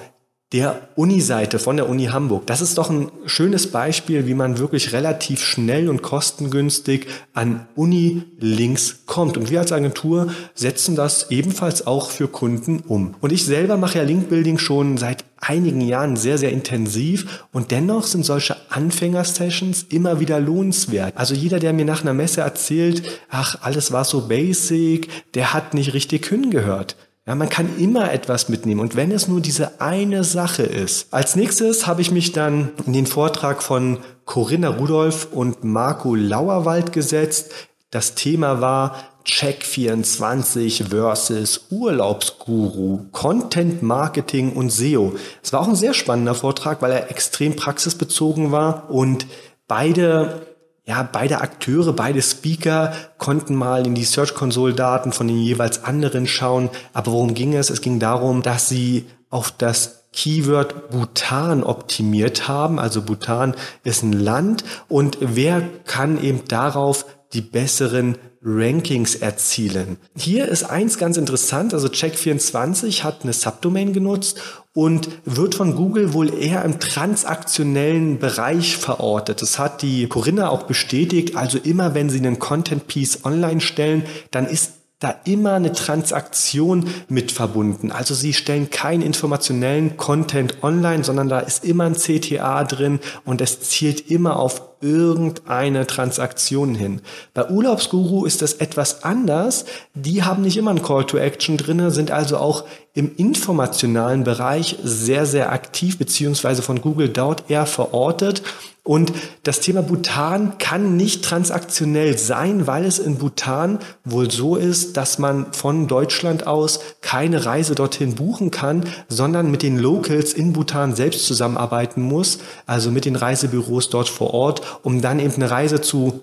der 0.52 0.88
Uni-Seite 0.96 1.60
von 1.60 1.76
der 1.76 1.88
Uni 1.88 2.06
Hamburg. 2.06 2.46
Das 2.48 2.60
ist 2.60 2.76
doch 2.76 2.90
ein 2.90 3.12
schönes 3.24 3.70
Beispiel, 3.70 4.26
wie 4.26 4.34
man 4.34 4.58
wirklich 4.58 4.92
relativ 4.92 5.44
schnell 5.44 5.88
und 5.88 6.02
kostengünstig 6.02 7.06
an 7.34 7.68
Uni-Links 7.76 9.02
kommt. 9.06 9.36
Und 9.36 9.50
wir 9.50 9.60
als 9.60 9.70
Agentur 9.70 10.32
setzen 10.54 10.96
das 10.96 11.30
ebenfalls 11.30 11.86
auch 11.86 12.10
für 12.10 12.26
Kunden 12.26 12.80
um. 12.80 13.14
Und 13.20 13.32
ich 13.32 13.44
selber 13.44 13.76
mache 13.76 13.98
ja 13.98 14.04
Link-Building 14.04 14.58
schon 14.58 14.98
seit 14.98 15.24
einigen 15.40 15.80
Jahren 15.80 16.16
sehr, 16.16 16.36
sehr 16.36 16.50
intensiv 16.50 17.46
und 17.52 17.70
dennoch 17.70 18.04
sind 18.04 18.26
solche 18.26 18.56
Anfänger-Sessions 18.70 19.86
immer 19.88 20.20
wieder 20.20 20.38
lohnenswert. 20.40 21.16
Also 21.16 21.34
jeder, 21.34 21.60
der 21.60 21.72
mir 21.72 21.84
nach 21.84 22.02
einer 22.02 22.12
Messe 22.12 22.42
erzählt, 22.42 23.02
ach, 23.30 23.56
alles 23.62 23.92
war 23.92 24.04
so 24.04 24.28
basic, 24.28 25.08
der 25.34 25.54
hat 25.54 25.74
nicht 25.74 25.94
richtig 25.94 26.26
hingehört. 26.26 26.96
Ja, 27.30 27.36
man 27.36 27.48
kann 27.48 27.78
immer 27.78 28.12
etwas 28.12 28.48
mitnehmen 28.48 28.80
und 28.80 28.96
wenn 28.96 29.12
es 29.12 29.28
nur 29.28 29.40
diese 29.40 29.80
eine 29.80 30.24
Sache 30.24 30.64
ist. 30.64 31.14
Als 31.14 31.36
nächstes 31.36 31.86
habe 31.86 32.02
ich 32.02 32.10
mich 32.10 32.32
dann 32.32 32.72
in 32.86 32.92
den 32.92 33.06
Vortrag 33.06 33.62
von 33.62 33.98
Corinna 34.24 34.70
Rudolph 34.70 35.28
und 35.30 35.62
Marco 35.62 36.16
Lauerwald 36.16 36.92
gesetzt. 36.92 37.52
Das 37.92 38.16
Thema 38.16 38.60
war 38.60 38.96
Check24 39.24 40.88
versus 40.88 41.66
Urlaubsguru, 41.70 43.06
Content 43.12 43.80
Marketing 43.80 44.54
und 44.54 44.72
SEO. 44.72 45.14
Es 45.40 45.52
war 45.52 45.60
auch 45.60 45.68
ein 45.68 45.76
sehr 45.76 45.94
spannender 45.94 46.34
Vortrag, 46.34 46.82
weil 46.82 46.90
er 46.90 47.12
extrem 47.12 47.54
praxisbezogen 47.54 48.50
war 48.50 48.90
und 48.90 49.28
beide 49.68 50.48
ja, 50.90 51.04
beide 51.04 51.40
Akteure, 51.40 51.92
beide 51.92 52.20
Speaker 52.20 52.92
konnten 53.16 53.54
mal 53.54 53.86
in 53.86 53.94
die 53.94 54.02
Search 54.04 54.34
Console 54.34 54.74
Daten 54.74 55.12
von 55.12 55.28
den 55.28 55.38
jeweils 55.38 55.84
anderen 55.84 56.26
schauen. 56.26 56.68
Aber 56.92 57.12
worum 57.12 57.34
ging 57.34 57.54
es? 57.54 57.70
Es 57.70 57.80
ging 57.80 58.00
darum, 58.00 58.42
dass 58.42 58.68
sie 58.68 59.06
auf 59.30 59.52
das 59.56 60.08
Keyword 60.12 60.90
Bhutan 60.90 61.62
optimiert 61.62 62.48
haben. 62.48 62.80
Also 62.80 63.02
Bhutan 63.02 63.54
ist 63.84 64.02
ein 64.02 64.12
Land 64.12 64.64
und 64.88 65.18
wer 65.20 65.62
kann 65.86 66.20
eben 66.20 66.44
darauf 66.48 67.06
die 67.32 67.40
besseren 67.40 68.16
Rankings 68.42 69.14
erzielen. 69.14 69.98
Hier 70.16 70.48
ist 70.48 70.64
eins 70.64 70.98
ganz 70.98 71.16
interessant, 71.16 71.74
also 71.74 71.88
Check24 71.88 73.02
hat 73.02 73.22
eine 73.22 73.32
Subdomain 73.32 73.92
genutzt 73.92 74.40
und 74.72 75.08
wird 75.24 75.54
von 75.54 75.74
Google 75.74 76.12
wohl 76.14 76.32
eher 76.32 76.64
im 76.64 76.80
transaktionellen 76.80 78.18
Bereich 78.18 78.76
verortet. 78.76 79.42
Das 79.42 79.58
hat 79.58 79.82
die 79.82 80.06
Corinna 80.08 80.48
auch 80.48 80.62
bestätigt. 80.62 81.36
Also 81.36 81.58
immer 81.58 81.94
wenn 81.94 82.08
Sie 82.08 82.18
einen 82.18 82.38
Content 82.38 82.86
Piece 82.86 83.24
online 83.24 83.60
stellen, 83.60 84.04
dann 84.30 84.46
ist 84.46 84.72
da 85.00 85.14
immer 85.24 85.54
eine 85.54 85.72
Transaktion 85.72 86.86
mit 87.08 87.32
verbunden. 87.32 87.90
Also 87.90 88.14
sie 88.14 88.34
stellen 88.34 88.68
keinen 88.68 89.00
informationellen 89.00 89.96
Content 89.96 90.62
online, 90.62 91.04
sondern 91.04 91.28
da 91.30 91.40
ist 91.40 91.64
immer 91.64 91.84
ein 91.84 91.96
CTA 91.96 92.64
drin 92.64 93.00
und 93.24 93.40
es 93.40 93.60
zielt 93.60 94.10
immer 94.10 94.38
auf 94.38 94.69
irgendeine 94.80 95.86
Transaktion 95.86 96.74
hin. 96.74 97.00
Bei 97.34 97.48
Urlaubsguru 97.48 98.24
ist 98.24 98.42
das 98.42 98.54
etwas 98.54 99.04
anders. 99.04 99.64
Die 99.94 100.22
haben 100.22 100.42
nicht 100.42 100.56
immer 100.56 100.70
ein 100.70 100.82
Call 100.82 101.04
to 101.04 101.18
Action 101.18 101.56
drinne, 101.56 101.90
sind 101.90 102.10
also 102.10 102.38
auch 102.38 102.64
im 102.94 103.14
informationalen 103.16 104.24
Bereich 104.24 104.76
sehr, 104.82 105.26
sehr 105.26 105.52
aktiv, 105.52 105.98
beziehungsweise 105.98 106.62
von 106.62 106.80
Google 106.80 107.08
dort 107.08 107.48
eher 107.48 107.66
verortet. 107.66 108.42
Und 108.82 109.12
das 109.42 109.60
Thema 109.60 109.82
Bhutan 109.82 110.56
kann 110.58 110.96
nicht 110.96 111.22
transaktionell 111.22 112.16
sein, 112.16 112.66
weil 112.66 112.86
es 112.86 112.98
in 112.98 113.18
Bhutan 113.18 113.78
wohl 114.04 114.30
so 114.30 114.56
ist, 114.56 114.96
dass 114.96 115.18
man 115.18 115.52
von 115.52 115.86
Deutschland 115.86 116.46
aus 116.46 116.80
keine 117.02 117.44
Reise 117.44 117.74
dorthin 117.74 118.14
buchen 118.14 118.50
kann, 118.50 118.84
sondern 119.08 119.50
mit 119.50 119.62
den 119.62 119.78
Locals 119.78 120.32
in 120.32 120.54
Bhutan 120.54 120.96
selbst 120.96 121.26
zusammenarbeiten 121.26 122.00
muss, 122.02 122.38
also 122.66 122.90
mit 122.90 123.04
den 123.04 123.16
Reisebüros 123.16 123.90
dort 123.90 124.08
vor 124.08 124.32
Ort, 124.32 124.62
um 124.82 125.00
dann 125.00 125.18
eben 125.18 125.34
eine 125.34 125.50
Reise 125.50 125.80
zu, 125.80 126.20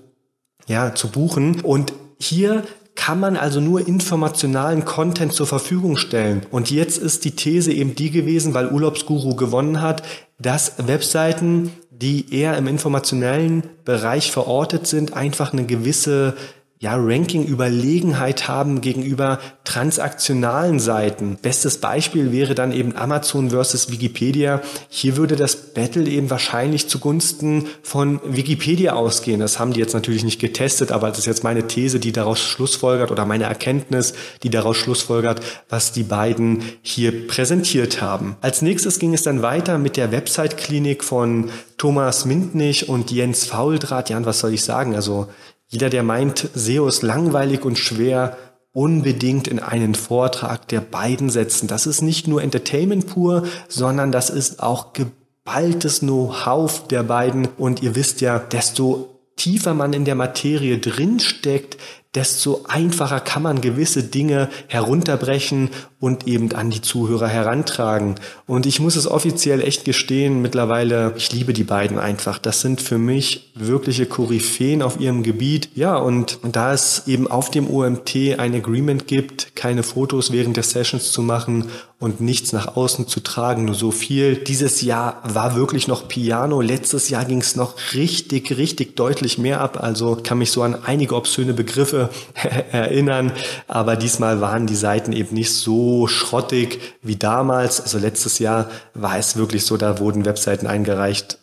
ja, 0.67 0.95
zu 0.95 1.09
buchen. 1.09 1.61
Und 1.61 1.93
hier 2.19 2.63
kann 2.95 3.19
man 3.19 3.37
also 3.37 3.61
nur 3.61 3.87
informationalen 3.87 4.83
Content 4.83 5.31
zur 5.31 5.47
Verfügung 5.47 5.97
stellen. 5.97 6.45
Und 6.51 6.71
jetzt 6.71 6.97
ist 6.97 7.25
die 7.25 7.31
These 7.31 7.71
eben 7.71 7.95
die 7.95 8.11
gewesen, 8.11 8.53
weil 8.53 8.71
Urlaubsguru 8.71 9.35
gewonnen 9.35 9.81
hat, 9.81 10.01
dass 10.39 10.73
Webseiten 10.87 11.71
die 11.91 12.31
eher 12.33 12.57
im 12.57 12.67
informationellen 12.67 13.63
Bereich 13.83 14.31
verortet 14.31 14.85
sind, 14.85 15.13
einfach 15.13 15.51
eine 15.51 15.65
gewisse 15.65 16.35
ja, 16.79 16.95
Ranking-Überlegenheit 16.95 18.47
haben 18.47 18.81
gegenüber 18.81 19.39
transaktionalen 19.63 20.79
Seiten. 20.79 21.39
Bestes 21.41 21.79
Beispiel 21.79 22.31
wäre 22.31 22.53
dann 22.53 22.71
eben 22.71 22.95
Amazon 22.95 23.49
versus 23.49 23.91
Wikipedia. 23.91 24.61
Hier 24.87 25.17
würde 25.17 25.35
das 25.35 25.73
Battle 25.73 26.07
eben 26.07 26.29
wahrscheinlich 26.29 26.87
zugunsten 26.87 27.65
von 27.81 28.21
Wikipedia 28.23 28.93
ausgehen. 28.93 29.39
Das 29.39 29.57
haben 29.57 29.73
die 29.73 29.79
jetzt 29.79 29.93
natürlich 29.93 30.23
nicht 30.23 30.39
getestet, 30.39 30.91
aber 30.91 31.09
das 31.09 31.17
ist 31.17 31.25
jetzt 31.25 31.43
meine 31.43 31.65
These, 31.65 31.99
die 31.99 32.11
daraus 32.11 32.39
schlussfolgert 32.39 33.09
oder 33.09 33.25
meine 33.25 33.45
Erkenntnis, 33.45 34.13
die 34.43 34.51
daraus 34.51 34.77
schlussfolgert, 34.77 35.41
was 35.69 35.93
die 35.93 36.03
beiden 36.03 36.61
hier 36.83 37.27
präsentiert 37.27 38.03
haben. 38.03 38.37
Als 38.41 38.61
nächstes 38.61 38.99
ging 38.99 39.15
es 39.15 39.23
dann 39.23 39.41
weiter 39.41 39.79
mit 39.79 39.97
der 39.97 40.11
Website-Klinik 40.11 41.03
von 41.03 41.49
Thomas 41.79 42.25
Mintnich 42.25 42.87
und 42.87 43.09
Jens 43.09 43.45
Fauldraht. 43.45 44.11
Jan, 44.11 44.27
was 44.27 44.39
soll 44.39 44.53
ich 44.53 44.63
sagen? 44.63 44.95
Also 44.95 45.27
jeder, 45.67 45.89
der 45.89 46.03
meint, 46.03 46.49
SEO 46.53 46.87
ist 46.87 47.03
langweilig 47.03 47.65
und 47.65 47.77
schwer, 47.77 48.37
unbedingt 48.71 49.47
in 49.47 49.59
einen 49.59 49.95
Vortrag 49.95 50.67
der 50.67 50.81
beiden 50.81 51.29
setzen. 51.29 51.67
Das 51.67 51.87
ist 51.87 52.01
nicht 52.01 52.27
nur 52.27 52.41
Entertainment 52.41 53.07
pur, 53.07 53.43
sondern 53.67 54.11
das 54.11 54.29
ist 54.29 54.61
auch 54.61 54.93
geballtes 54.93 55.99
Know-how 55.99 56.87
der 56.87 57.03
beiden. 57.03 57.47
Und 57.57 57.81
ihr 57.81 57.95
wisst 57.95 58.21
ja, 58.21 58.39
desto 58.39 59.19
tiefer 59.35 59.73
man 59.73 59.93
in 59.93 60.05
der 60.05 60.15
Materie 60.15 60.77
drinsteckt, 60.77 61.77
desto 62.15 62.65
einfacher 62.67 63.19
kann 63.19 63.43
man 63.43 63.61
gewisse 63.61 64.03
Dinge 64.03 64.49
herunterbrechen 64.67 65.69
und 65.99 66.27
eben 66.27 66.51
an 66.53 66.69
die 66.69 66.81
Zuhörer 66.81 67.27
herantragen. 67.27 68.15
Und 68.45 68.67
ich 68.67 68.79
muss 68.79 68.95
es 68.95 69.09
offiziell 69.09 69.61
echt 69.61 69.83
gestehen, 69.83 70.43
mittlerweile, 70.43 71.13
ich 71.17 71.31
liebe 71.31 71.53
die 71.53 71.63
beiden 71.63 71.97
einfach. 71.97 72.37
Das 72.37 72.61
sind 72.61 72.81
für 72.81 72.99
mich 72.99 73.51
wirkliche 73.55 74.05
Koryphäen 74.05 74.83
auf 74.83 74.99
ihrem 74.99 75.23
Gebiet. 75.23 75.69
Ja, 75.73 75.97
und 75.97 76.37
da 76.43 76.71
es 76.71 77.07
eben 77.07 77.25
auf 77.25 77.49
dem 77.49 77.67
OMT 77.67 78.15
ein 78.37 78.53
Agreement 78.53 79.07
gibt, 79.07 79.55
keine 79.55 79.81
Fotos 79.81 80.31
während 80.31 80.55
der 80.55 80.63
Sessions 80.63 81.11
zu 81.11 81.23
machen 81.23 81.65
und 81.99 82.21
nichts 82.21 82.53
nach 82.53 82.75
außen 82.75 83.07
zu 83.07 83.21
tragen, 83.21 83.65
nur 83.65 83.73
so 83.73 83.89
viel. 83.89 84.35
Dieses 84.35 84.83
Jahr 84.83 85.19
war 85.23 85.55
wirklich 85.55 85.87
noch 85.87 86.07
Piano. 86.07 86.61
Letztes 86.61 87.09
Jahr 87.09 87.25
ging 87.25 87.41
es 87.41 87.55
noch 87.55 87.73
richtig, 87.95 88.55
richtig 88.55 88.95
deutlich 88.95 89.39
mehr 89.39 89.61
ab. 89.61 89.81
Also 89.81 90.15
kann 90.21 90.37
mich 90.37 90.51
so 90.51 90.61
an 90.61 90.77
einige 90.85 91.15
obszöne 91.15 91.53
Begriffe 91.53 92.11
erinnern. 92.71 93.31
Aber 93.67 93.95
diesmal 93.95 94.41
waren 94.41 94.67
die 94.67 94.75
Seiten 94.75 95.11
eben 95.11 95.33
nicht 95.33 95.51
so 95.51 95.86
schrottig 96.07 96.79
wie 97.01 97.15
damals. 97.15 97.81
Also 97.81 97.97
letztes 97.97 98.39
Jahr 98.39 98.69
war 98.93 99.17
es 99.17 99.37
wirklich 99.37 99.65
so, 99.65 99.77
da 99.77 99.99
wurden 99.99 100.25
Webseiten 100.25 100.67
eingereicht. 100.67 101.39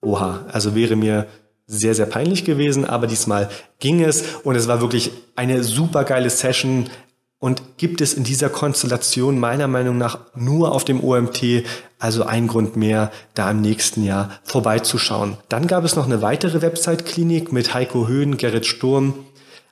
Oha, 0.00 0.46
also 0.50 0.74
wäre 0.74 0.96
mir 0.96 1.26
sehr, 1.66 1.94
sehr 1.94 2.06
peinlich 2.06 2.44
gewesen, 2.44 2.84
aber 2.84 3.06
diesmal 3.06 3.48
ging 3.78 4.02
es 4.02 4.22
und 4.44 4.56
es 4.56 4.68
war 4.68 4.80
wirklich 4.80 5.12
eine 5.36 5.62
super 5.64 6.04
geile 6.04 6.28
Session 6.28 6.90
und 7.38 7.76
gibt 7.76 8.00
es 8.00 8.14
in 8.14 8.24
dieser 8.24 8.50
Konstellation 8.50 9.38
meiner 9.38 9.66
Meinung 9.66 9.98
nach 9.98 10.20
nur 10.36 10.72
auf 10.72 10.84
dem 10.84 11.02
OMT, 11.02 11.64
also 11.98 12.24
ein 12.24 12.46
Grund 12.46 12.76
mehr, 12.76 13.10
da 13.34 13.50
im 13.50 13.60
nächsten 13.60 14.04
Jahr 14.04 14.30
vorbeizuschauen. 14.44 15.36
Dann 15.48 15.66
gab 15.66 15.84
es 15.84 15.96
noch 15.96 16.06
eine 16.06 16.22
weitere 16.22 16.62
Website-Klinik 16.62 17.52
mit 17.52 17.74
Heiko 17.74 18.06
Höhn, 18.06 18.36
Gerrit 18.36 18.66
Sturm, 18.66 19.14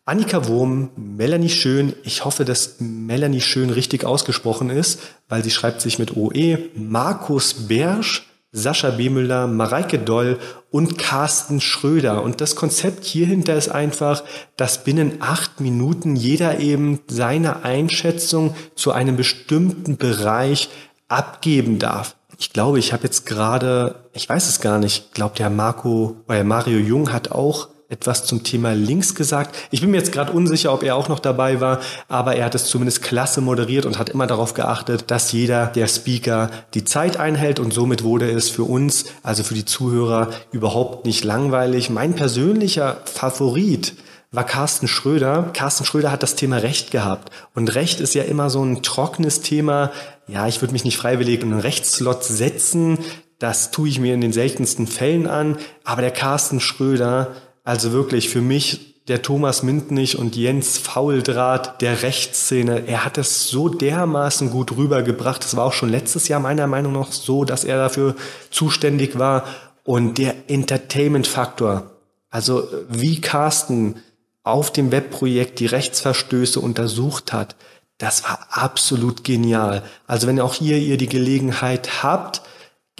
Annika 0.06 0.48
Wurm, 0.48 0.90
Melanie 0.96 1.50
Schön, 1.50 1.94
ich 2.02 2.24
hoffe, 2.24 2.44
dass 2.44 2.76
Melanie 2.80 3.40
Schön 3.40 3.70
richtig 3.70 4.04
ausgesprochen 4.04 4.70
ist, 4.70 4.98
weil 5.28 5.44
sie 5.44 5.50
schreibt 5.50 5.80
sich 5.80 5.98
mit 5.98 6.16
OE, 6.16 6.58
Markus 6.74 7.68
Bersch, 7.68 8.26
Sascha 8.50 8.90
Bemüller, 8.90 9.46
Mareike 9.46 9.98
Doll 9.98 10.38
und 10.70 10.98
Carsten 10.98 11.60
Schröder. 11.60 12.22
Und 12.22 12.40
das 12.40 12.56
Konzept 12.56 13.04
hierhinter 13.04 13.54
ist 13.54 13.68
einfach, 13.68 14.24
dass 14.56 14.82
binnen 14.82 15.18
acht 15.20 15.60
Minuten 15.60 16.16
jeder 16.16 16.58
eben 16.58 17.00
seine 17.06 17.64
Einschätzung 17.64 18.56
zu 18.74 18.90
einem 18.90 19.16
bestimmten 19.16 19.98
Bereich 19.98 20.70
abgeben 21.06 21.78
darf. 21.78 22.16
Ich 22.38 22.52
glaube, 22.52 22.78
ich 22.78 22.92
habe 22.92 23.04
jetzt 23.04 23.26
gerade, 23.26 23.96
ich 24.14 24.28
weiß 24.28 24.48
es 24.48 24.60
gar 24.60 24.78
nicht, 24.78 25.04
ich 25.04 25.12
glaube, 25.12 25.36
der 25.36 25.50
Marco, 25.50 26.16
oder 26.26 26.42
Mario 26.42 26.78
Jung 26.78 27.12
hat 27.12 27.30
auch 27.30 27.68
etwas 27.90 28.24
zum 28.24 28.42
Thema 28.44 28.72
Links 28.72 29.14
gesagt. 29.14 29.54
Ich 29.70 29.80
bin 29.82 29.90
mir 29.90 29.98
jetzt 29.98 30.12
gerade 30.12 30.32
unsicher, 30.32 30.72
ob 30.72 30.82
er 30.82 30.96
auch 30.96 31.08
noch 31.08 31.18
dabei 31.18 31.60
war, 31.60 31.80
aber 32.08 32.36
er 32.36 32.46
hat 32.46 32.54
es 32.54 32.66
zumindest 32.66 33.02
klasse 33.02 33.40
moderiert 33.40 33.84
und 33.84 33.98
hat 33.98 34.08
immer 34.08 34.26
darauf 34.26 34.54
geachtet, 34.54 35.10
dass 35.10 35.32
jeder 35.32 35.66
der 35.66 35.88
Speaker 35.88 36.50
die 36.74 36.84
Zeit 36.84 37.18
einhält 37.18 37.58
und 37.58 37.74
somit 37.74 38.02
wurde 38.04 38.30
es 38.30 38.48
für 38.48 38.64
uns, 38.64 39.06
also 39.22 39.42
für 39.42 39.54
die 39.54 39.64
Zuhörer, 39.64 40.30
überhaupt 40.52 41.04
nicht 41.04 41.24
langweilig. 41.24 41.90
Mein 41.90 42.14
persönlicher 42.14 42.98
Favorit 43.04 43.94
war 44.32 44.44
Carsten 44.44 44.86
Schröder. 44.86 45.50
Carsten 45.52 45.84
Schröder 45.84 46.12
hat 46.12 46.22
das 46.22 46.36
Thema 46.36 46.58
Recht 46.58 46.92
gehabt. 46.92 47.32
Und 47.54 47.74
Recht 47.74 48.00
ist 48.00 48.14
ja 48.14 48.22
immer 48.22 48.48
so 48.48 48.62
ein 48.62 48.82
trockenes 48.82 49.40
Thema. 49.40 49.90
Ja, 50.28 50.46
ich 50.46 50.60
würde 50.62 50.72
mich 50.72 50.84
nicht 50.84 50.96
freiwillig 50.96 51.42
in 51.42 51.52
einen 51.52 51.60
Rechtsslot 51.60 52.22
setzen. 52.22 52.98
Das 53.40 53.72
tue 53.72 53.88
ich 53.88 53.98
mir 53.98 54.14
in 54.14 54.20
den 54.20 54.32
seltensten 54.32 54.86
Fällen 54.86 55.26
an. 55.26 55.56
Aber 55.82 56.02
der 56.02 56.12
Carsten 56.12 56.60
Schröder, 56.60 57.34
also 57.64 57.92
wirklich 57.92 58.28
für 58.28 58.40
mich 58.40 58.90
der 59.08 59.22
Thomas 59.22 59.62
Mintnich 59.62 60.18
und 60.18 60.36
Jens 60.36 60.78
Fauldraht 60.78 61.82
der 61.82 62.02
Rechtsszene, 62.02 62.86
er 62.86 63.04
hat 63.04 63.18
es 63.18 63.48
so 63.48 63.68
dermaßen 63.68 64.50
gut 64.50 64.76
rübergebracht. 64.76 65.42
Das 65.42 65.56
war 65.56 65.64
auch 65.64 65.72
schon 65.72 65.88
letztes 65.88 66.28
Jahr 66.28 66.38
meiner 66.38 66.66
Meinung 66.66 66.92
nach 66.92 67.10
so, 67.10 67.44
dass 67.44 67.64
er 67.64 67.76
dafür 67.76 68.14
zuständig 68.50 69.18
war. 69.18 69.44
Und 69.82 70.18
der 70.18 70.48
Entertainment-Faktor, 70.48 71.90
also 72.30 72.68
wie 72.88 73.20
Carsten 73.20 73.96
auf 74.44 74.72
dem 74.72 74.92
Webprojekt 74.92 75.58
die 75.58 75.66
Rechtsverstöße 75.66 76.60
untersucht 76.60 77.32
hat, 77.32 77.56
das 77.98 78.24
war 78.24 78.46
absolut 78.50 79.24
genial. 79.24 79.82
Also 80.06 80.26
wenn 80.26 80.40
auch 80.40 80.54
hier 80.54 80.78
ihr 80.78 80.96
die 80.96 81.08
Gelegenheit 81.08 82.02
habt, 82.02 82.42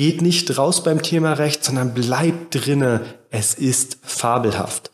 Geht 0.00 0.22
nicht 0.22 0.56
raus 0.56 0.82
beim 0.82 1.02
Thema 1.02 1.34
Recht, 1.34 1.62
sondern 1.62 1.92
bleibt 1.92 2.54
drinne. 2.54 3.02
Es 3.28 3.52
ist 3.52 3.98
fabelhaft. 4.00 4.90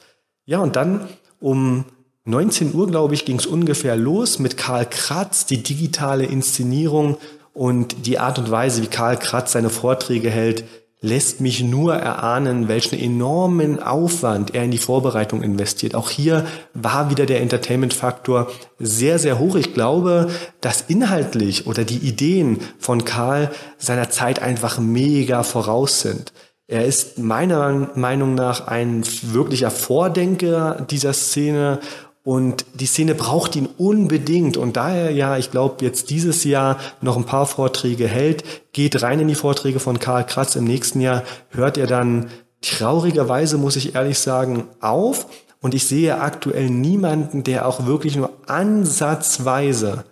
Ja, 0.47 0.59
und 0.59 0.75
dann 0.75 1.07
um 1.39 1.85
19 2.25 2.75
Uhr, 2.75 2.89
glaube 2.89 3.15
ich, 3.15 3.25
ging 3.25 3.39
es 3.39 3.47
ungefähr 3.47 3.95
los 3.95 4.41
mit 4.41 4.57
Karl 4.57 4.85
Kratz, 4.85 5.47
die 5.47 5.63
digitale 5.63 6.25
Inszenierung 6.25 7.19
und 7.55 8.05
die 8.07 8.19
Art 8.19 8.41
und 8.41 8.51
Weise, 8.51 8.83
wie 8.83 8.89
Karl 8.89 9.17
Kratz 9.17 9.53
seine 9.53 9.71
Vorträge 9.71 10.29
hält, 10.29 10.65
lässt 11.07 11.41
mich 11.41 11.63
nur 11.63 11.95
erahnen, 11.95 12.69
welchen 12.69 12.99
enormen 12.99 13.83
Aufwand 13.83 14.55
er 14.55 14.65
in 14.65 14.71
die 14.71 14.79
Vorbereitung 14.79 15.43
investiert. 15.43 15.95
Auch 15.95 16.11
hier 16.11 16.45
war 16.75 17.11
wieder 17.11 17.27
der 17.27 17.41
Entertainment-Faktor 17.41 18.49
sehr, 18.79 19.19
sehr 19.19 19.39
hoch. 19.39 19.55
Ich 19.55 19.73
glaube, 19.73 20.29
dass 20.61 20.83
inhaltlich 20.89 21.67
oder 21.67 21.85
die 21.85 21.99
Ideen 21.99 22.59
von 22.79 23.05
Karl 23.05 23.51
seiner 23.79 24.11
Zeit 24.11 24.43
einfach 24.43 24.79
mega 24.79 25.43
voraus 25.45 26.01
sind. 26.01 26.33
Er 26.69 26.85
ist 26.85 27.19
meiner 27.19 27.93
Meinung 27.95 28.35
nach 28.35 28.67
ein 28.67 29.05
wirklicher 29.23 29.71
Vordenker 29.71 30.85
dieser 30.91 31.13
Szene 31.13 31.79
und 32.27 32.67
die 32.75 32.87
Szene 32.87 33.15
braucht 33.15 33.55
ihn 33.55 33.69
unbedingt. 33.79 34.57
Und 34.57 34.77
daher 34.77 35.13
ja, 35.13 35.39
ich 35.39 35.53
glaube, 35.53 35.85
jetzt 35.85 36.11
dieses 36.11 36.43
Jahr 36.43 36.77
noch 37.01 37.17
ein 37.17 37.25
paar 37.25 37.47
Vorträge 37.47 38.09
hält, 38.09 38.43
geht 38.73 39.01
rein 39.01 39.21
in 39.21 39.29
die 39.29 39.37
Vorträge 39.37 39.79
von 39.79 40.01
Karl 40.01 40.27
Kratz. 40.27 40.57
Im 40.57 40.65
nächsten 40.65 41.01
Jahr 41.01 41.23
hört 41.51 41.79
er 41.79 41.87
dann 41.87 42.27
traurigerweise, 42.63 43.59
muss 43.59 43.77
ich 43.77 43.95
ehrlich 43.95 44.19
sagen, 44.19 44.65
auf. 44.81 45.29
Und 45.61 45.73
ich 45.73 45.87
sehe 45.87 46.21
aktuell 46.21 46.69
niemanden, 46.69 47.45
der 47.45 47.65
auch 47.65 47.87
wirklich 47.87 48.17
nur 48.17 48.33
ansatzweise 48.49 50.03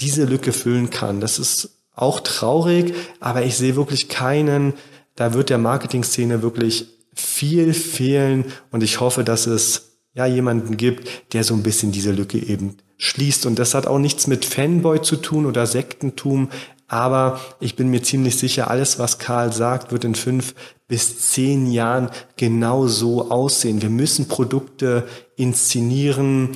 diese 0.00 0.24
Lücke 0.24 0.52
füllen 0.52 0.90
kann. 0.90 1.20
Das 1.20 1.38
ist 1.38 1.84
auch 1.94 2.18
traurig, 2.18 2.94
aber 3.20 3.44
ich 3.44 3.56
sehe 3.56 3.76
wirklich 3.76 4.08
keinen. 4.08 4.74
Da 5.14 5.34
wird 5.34 5.50
der 5.50 5.58
Marketing-Szene 5.58 6.42
wirklich 6.42 6.88
viel 7.14 7.74
fehlen 7.74 8.46
und 8.72 8.82
ich 8.82 8.98
hoffe, 8.98 9.22
dass 9.22 9.46
es 9.46 9.91
ja 10.14 10.26
jemanden 10.26 10.76
gibt, 10.76 11.32
der 11.32 11.44
so 11.44 11.54
ein 11.54 11.62
bisschen 11.62 11.92
diese 11.92 12.12
Lücke 12.12 12.38
eben 12.38 12.76
schließt. 12.98 13.46
Und 13.46 13.58
das 13.58 13.74
hat 13.74 13.86
auch 13.86 13.98
nichts 13.98 14.26
mit 14.26 14.44
Fanboy 14.44 15.02
zu 15.02 15.16
tun 15.16 15.46
oder 15.46 15.66
Sektentum. 15.66 16.50
Aber 16.86 17.40
ich 17.58 17.74
bin 17.74 17.88
mir 17.88 18.02
ziemlich 18.02 18.36
sicher, 18.36 18.70
alles, 18.70 18.98
was 18.98 19.18
Karl 19.18 19.52
sagt, 19.52 19.92
wird 19.92 20.04
in 20.04 20.14
fünf 20.14 20.54
bis 20.88 21.30
zehn 21.30 21.66
Jahren 21.66 22.10
genau 22.36 22.86
so 22.86 23.30
aussehen. 23.30 23.80
Wir 23.80 23.88
müssen 23.88 24.28
Produkte 24.28 25.06
inszenieren 25.36 26.50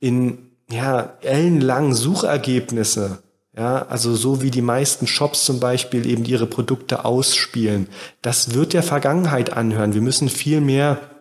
in 0.00 0.38
ja, 0.70 1.18
ellenlangen 1.20 1.94
Suchergebnisse. 1.94 3.22
Ja, 3.54 3.84
also 3.86 4.16
so 4.16 4.40
wie 4.40 4.50
die 4.50 4.62
meisten 4.62 5.06
Shops 5.06 5.44
zum 5.44 5.60
Beispiel 5.60 6.06
eben 6.06 6.24
ihre 6.24 6.46
Produkte 6.46 7.04
ausspielen. 7.04 7.86
Das 8.22 8.54
wird 8.54 8.72
der 8.72 8.82
Vergangenheit 8.82 9.52
anhören. 9.52 9.92
Wir 9.92 10.00
müssen 10.00 10.30
viel 10.30 10.62
mehr 10.62 11.11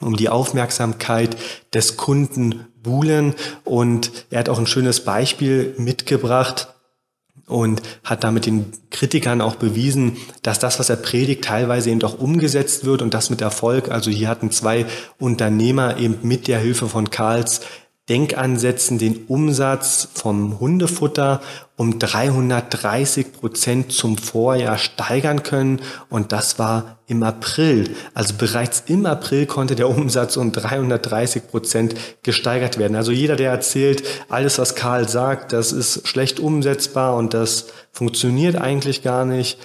um 0.00 0.16
die 0.16 0.28
Aufmerksamkeit 0.28 1.36
des 1.74 1.96
Kunden 1.96 2.66
buhlen. 2.82 3.34
Und 3.64 4.10
er 4.30 4.40
hat 4.40 4.48
auch 4.48 4.58
ein 4.58 4.66
schönes 4.66 5.04
Beispiel 5.04 5.74
mitgebracht 5.78 6.68
und 7.46 7.82
hat 8.04 8.24
damit 8.24 8.46
den 8.46 8.72
Kritikern 8.90 9.40
auch 9.40 9.56
bewiesen, 9.56 10.18
dass 10.42 10.58
das, 10.58 10.78
was 10.78 10.90
er 10.90 10.96
predigt, 10.96 11.44
teilweise 11.44 11.90
eben 11.90 12.02
auch 12.02 12.18
umgesetzt 12.18 12.84
wird 12.84 13.02
und 13.02 13.14
das 13.14 13.30
mit 13.30 13.40
Erfolg. 13.40 13.90
Also 13.90 14.10
hier 14.10 14.28
hatten 14.28 14.50
zwei 14.50 14.86
Unternehmer 15.18 15.96
eben 15.96 16.18
mit 16.22 16.46
der 16.46 16.58
Hilfe 16.58 16.88
von 16.88 17.10
Karls 17.10 17.62
Denkansätzen 18.08 18.98
den 18.98 19.26
Umsatz 19.26 20.08
vom 20.14 20.58
Hundefutter 20.60 21.40
um 21.76 21.98
330 21.98 23.32
Prozent 23.32 23.92
zum 23.92 24.16
Vorjahr 24.16 24.78
steigern 24.78 25.42
können. 25.42 25.80
Und 26.08 26.32
das 26.32 26.58
war 26.58 26.98
im 27.06 27.22
April. 27.22 27.94
Also 28.14 28.34
bereits 28.36 28.84
im 28.86 29.06
April 29.06 29.46
konnte 29.46 29.76
der 29.76 29.88
Umsatz 29.88 30.36
um 30.36 30.52
330 30.52 31.48
Prozent 31.48 31.94
gesteigert 32.22 32.78
werden. 32.78 32.96
Also 32.96 33.12
jeder, 33.12 33.36
der 33.36 33.50
erzählt, 33.50 34.02
alles, 34.28 34.58
was 34.58 34.74
Karl 34.74 35.08
sagt, 35.08 35.52
das 35.52 35.72
ist 35.72 36.08
schlecht 36.08 36.40
umsetzbar 36.40 37.16
und 37.16 37.34
das 37.34 37.66
funktioniert 37.92 38.56
eigentlich 38.56 39.02
gar 39.02 39.24
nicht. 39.24 39.58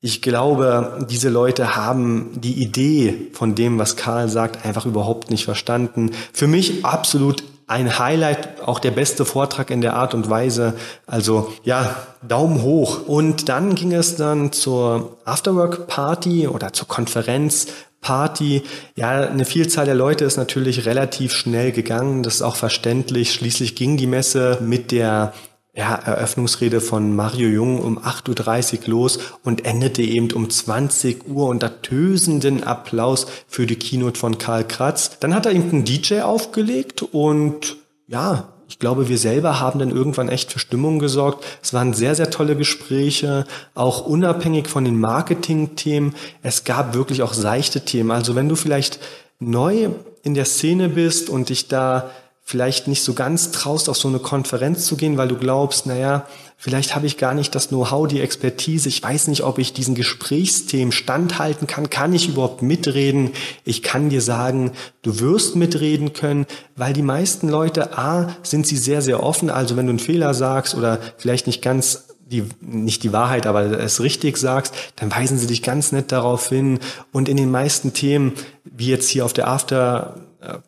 Ich 0.00 0.22
glaube, 0.22 1.06
diese 1.10 1.30
Leute 1.30 1.74
haben 1.74 2.32
die 2.34 2.62
Idee 2.62 3.28
von 3.32 3.54
dem, 3.54 3.78
was 3.78 3.96
Karl 3.96 4.28
sagt, 4.28 4.66
einfach 4.66 4.86
überhaupt 4.86 5.30
nicht 5.30 5.44
verstanden. 5.44 6.10
Für 6.32 6.46
mich 6.46 6.84
absolut 6.84 7.42
ein 7.66 7.98
Highlight, 7.98 8.60
auch 8.62 8.78
der 8.78 8.92
beste 8.92 9.24
Vortrag 9.24 9.70
in 9.70 9.80
der 9.80 9.94
Art 9.94 10.14
und 10.14 10.30
Weise. 10.30 10.74
Also 11.06 11.52
ja, 11.64 11.96
Daumen 12.26 12.62
hoch. 12.62 13.06
Und 13.08 13.48
dann 13.48 13.74
ging 13.74 13.92
es 13.92 14.16
dann 14.16 14.52
zur 14.52 15.16
Afterwork 15.24 15.88
Party 15.88 16.46
oder 16.46 16.72
zur 16.72 16.86
Konferenz 16.86 17.66
Party. 18.00 18.62
Ja, 18.94 19.22
eine 19.22 19.44
Vielzahl 19.44 19.84
der 19.84 19.96
Leute 19.96 20.24
ist 20.24 20.36
natürlich 20.36 20.86
relativ 20.86 21.32
schnell 21.32 21.72
gegangen. 21.72 22.22
Das 22.22 22.36
ist 22.36 22.42
auch 22.42 22.54
verständlich. 22.54 23.32
Schließlich 23.32 23.74
ging 23.74 23.96
die 23.96 24.06
Messe 24.06 24.58
mit 24.60 24.92
der 24.92 25.32
ja, 25.76 25.94
Eröffnungsrede 25.94 26.80
von 26.80 27.14
Mario 27.14 27.48
Jung 27.48 27.80
um 27.80 27.98
8.30 27.98 28.84
Uhr 28.84 28.88
los 28.88 29.18
und 29.44 29.66
endete 29.66 30.02
eben 30.02 30.32
um 30.32 30.48
20 30.48 31.28
Uhr 31.28 31.48
unter 31.48 31.82
tösenden 31.82 32.64
Applaus 32.64 33.26
für 33.46 33.66
die 33.66 33.76
Keynote 33.76 34.18
von 34.18 34.38
Karl 34.38 34.66
Kratz. 34.66 35.18
Dann 35.20 35.34
hat 35.34 35.44
er 35.44 35.52
eben 35.52 35.70
einen 35.70 35.84
DJ 35.84 36.22
aufgelegt 36.22 37.02
und 37.02 37.76
ja, 38.08 38.48
ich 38.68 38.78
glaube, 38.78 39.08
wir 39.08 39.18
selber 39.18 39.60
haben 39.60 39.78
dann 39.78 39.90
irgendwann 39.90 40.28
echt 40.30 40.50
für 40.50 40.58
Stimmung 40.58 40.98
gesorgt. 40.98 41.44
Es 41.62 41.74
waren 41.74 41.92
sehr, 41.92 42.14
sehr 42.14 42.30
tolle 42.30 42.56
Gespräche, 42.56 43.44
auch 43.74 44.06
unabhängig 44.06 44.68
von 44.68 44.84
den 44.84 44.98
Marketing-Themen. 44.98 46.14
Es 46.42 46.64
gab 46.64 46.94
wirklich 46.94 47.22
auch 47.22 47.34
seichte 47.34 47.84
Themen. 47.84 48.10
Also 48.10 48.34
wenn 48.34 48.48
du 48.48 48.56
vielleicht 48.56 48.98
neu 49.38 49.90
in 50.22 50.34
der 50.34 50.46
Szene 50.46 50.88
bist 50.88 51.28
und 51.28 51.50
dich 51.50 51.68
da 51.68 52.10
vielleicht 52.48 52.86
nicht 52.86 53.02
so 53.02 53.12
ganz 53.12 53.50
traust, 53.50 53.88
auf 53.88 53.96
so 53.96 54.06
eine 54.06 54.20
Konferenz 54.20 54.86
zu 54.86 54.96
gehen, 54.96 55.18
weil 55.18 55.26
du 55.26 55.36
glaubst, 55.36 55.84
naja, 55.84 56.26
vielleicht 56.56 56.94
habe 56.94 57.04
ich 57.04 57.18
gar 57.18 57.34
nicht 57.34 57.52
das 57.56 57.68
Know-how, 57.68 58.06
die 58.06 58.20
Expertise, 58.20 58.88
ich 58.88 59.02
weiß 59.02 59.26
nicht, 59.26 59.42
ob 59.42 59.58
ich 59.58 59.72
diesen 59.72 59.96
Gesprächsthemen 59.96 60.92
standhalten 60.92 61.66
kann, 61.66 61.90
kann 61.90 62.14
ich 62.14 62.28
überhaupt 62.28 62.62
mitreden? 62.62 63.32
Ich 63.64 63.82
kann 63.82 64.10
dir 64.10 64.20
sagen, 64.20 64.70
du 65.02 65.18
wirst 65.18 65.56
mitreden 65.56 66.12
können, 66.12 66.46
weil 66.76 66.92
die 66.92 67.02
meisten 67.02 67.48
Leute, 67.48 67.98
a, 67.98 68.36
sind 68.44 68.64
sie 68.64 68.76
sehr, 68.76 69.02
sehr 69.02 69.24
offen, 69.24 69.50
also 69.50 69.76
wenn 69.76 69.86
du 69.86 69.90
einen 69.90 69.98
Fehler 69.98 70.32
sagst 70.32 70.76
oder 70.76 71.00
vielleicht 71.18 71.48
nicht 71.48 71.62
ganz 71.62 72.04
die, 72.26 72.44
nicht 72.60 73.02
die 73.02 73.12
Wahrheit, 73.12 73.46
aber 73.46 73.62
es 73.80 74.00
richtig 74.00 74.36
sagst, 74.36 74.72
dann 74.96 75.10
weisen 75.10 75.38
sie 75.38 75.48
dich 75.48 75.64
ganz 75.64 75.90
nett 75.90 76.10
darauf 76.10 76.48
hin. 76.48 76.80
Und 77.12 77.28
in 77.28 77.36
den 77.36 77.52
meisten 77.52 77.92
Themen, 77.92 78.32
wie 78.64 78.88
jetzt 78.88 79.08
hier 79.08 79.24
auf 79.24 79.32
der 79.32 79.46
After 79.46 80.16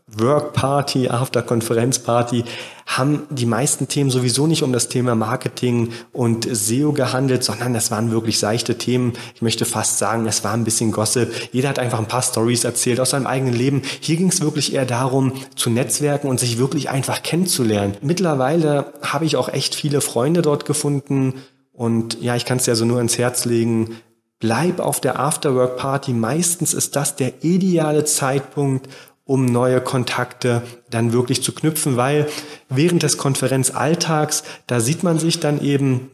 Work 0.06 0.52
Party, 0.52 1.08
After 1.08 1.42
Konferenz 1.42 1.98
Party, 1.98 2.44
haben 2.86 3.24
die 3.28 3.46
meisten 3.46 3.86
Themen 3.86 4.10
sowieso 4.10 4.46
nicht 4.46 4.62
um 4.62 4.72
das 4.72 4.88
Thema 4.88 5.14
Marketing 5.14 5.92
und 6.12 6.48
SEO 6.50 6.92
gehandelt, 6.92 7.44
sondern 7.44 7.74
das 7.74 7.90
waren 7.90 8.10
wirklich 8.10 8.38
seichte 8.38 8.78
Themen. 8.78 9.12
Ich 9.34 9.42
möchte 9.42 9.66
fast 9.66 9.98
sagen, 9.98 10.26
es 10.26 10.42
war 10.42 10.54
ein 10.54 10.64
bisschen 10.64 10.90
Gossip. 10.90 11.30
Jeder 11.52 11.68
hat 11.68 11.78
einfach 11.78 11.98
ein 11.98 12.08
paar 12.08 12.22
Stories 12.22 12.64
erzählt 12.64 12.98
aus 12.98 13.10
seinem 13.10 13.26
eigenen 13.26 13.54
Leben. 13.54 13.82
Hier 14.00 14.16
ging 14.16 14.28
es 14.28 14.40
wirklich 14.40 14.72
eher 14.72 14.86
darum, 14.86 15.34
zu 15.54 15.68
netzwerken 15.68 16.28
und 16.28 16.40
sich 16.40 16.58
wirklich 16.58 16.88
einfach 16.88 17.22
kennenzulernen. 17.22 17.96
Mittlerweile 18.00 18.92
habe 19.02 19.26
ich 19.26 19.36
auch 19.36 19.50
echt 19.50 19.74
viele 19.74 20.00
Freunde 20.00 20.40
dort 20.40 20.64
gefunden 20.64 21.34
und 21.72 22.20
ja, 22.20 22.34
ich 22.34 22.44
kann 22.44 22.58
es 22.58 22.66
ja 22.66 22.74
so 22.74 22.84
nur 22.84 23.00
ins 23.00 23.18
Herz 23.18 23.44
legen. 23.44 23.98
Bleib 24.40 24.80
auf 24.80 25.00
der 25.00 25.20
Afterwork 25.20 25.76
Party. 25.76 26.12
Meistens 26.12 26.72
ist 26.72 26.96
das 26.96 27.16
der 27.16 27.44
ideale 27.44 28.04
Zeitpunkt, 28.04 28.88
um 29.28 29.44
neue 29.44 29.82
Kontakte 29.82 30.62
dann 30.88 31.12
wirklich 31.12 31.42
zu 31.42 31.52
knüpfen, 31.52 31.98
weil 31.98 32.26
während 32.70 33.02
des 33.02 33.18
Konferenzalltags, 33.18 34.42
da 34.66 34.80
sieht 34.80 35.02
man 35.02 35.18
sich 35.18 35.38
dann 35.38 35.60
eben 35.62 36.10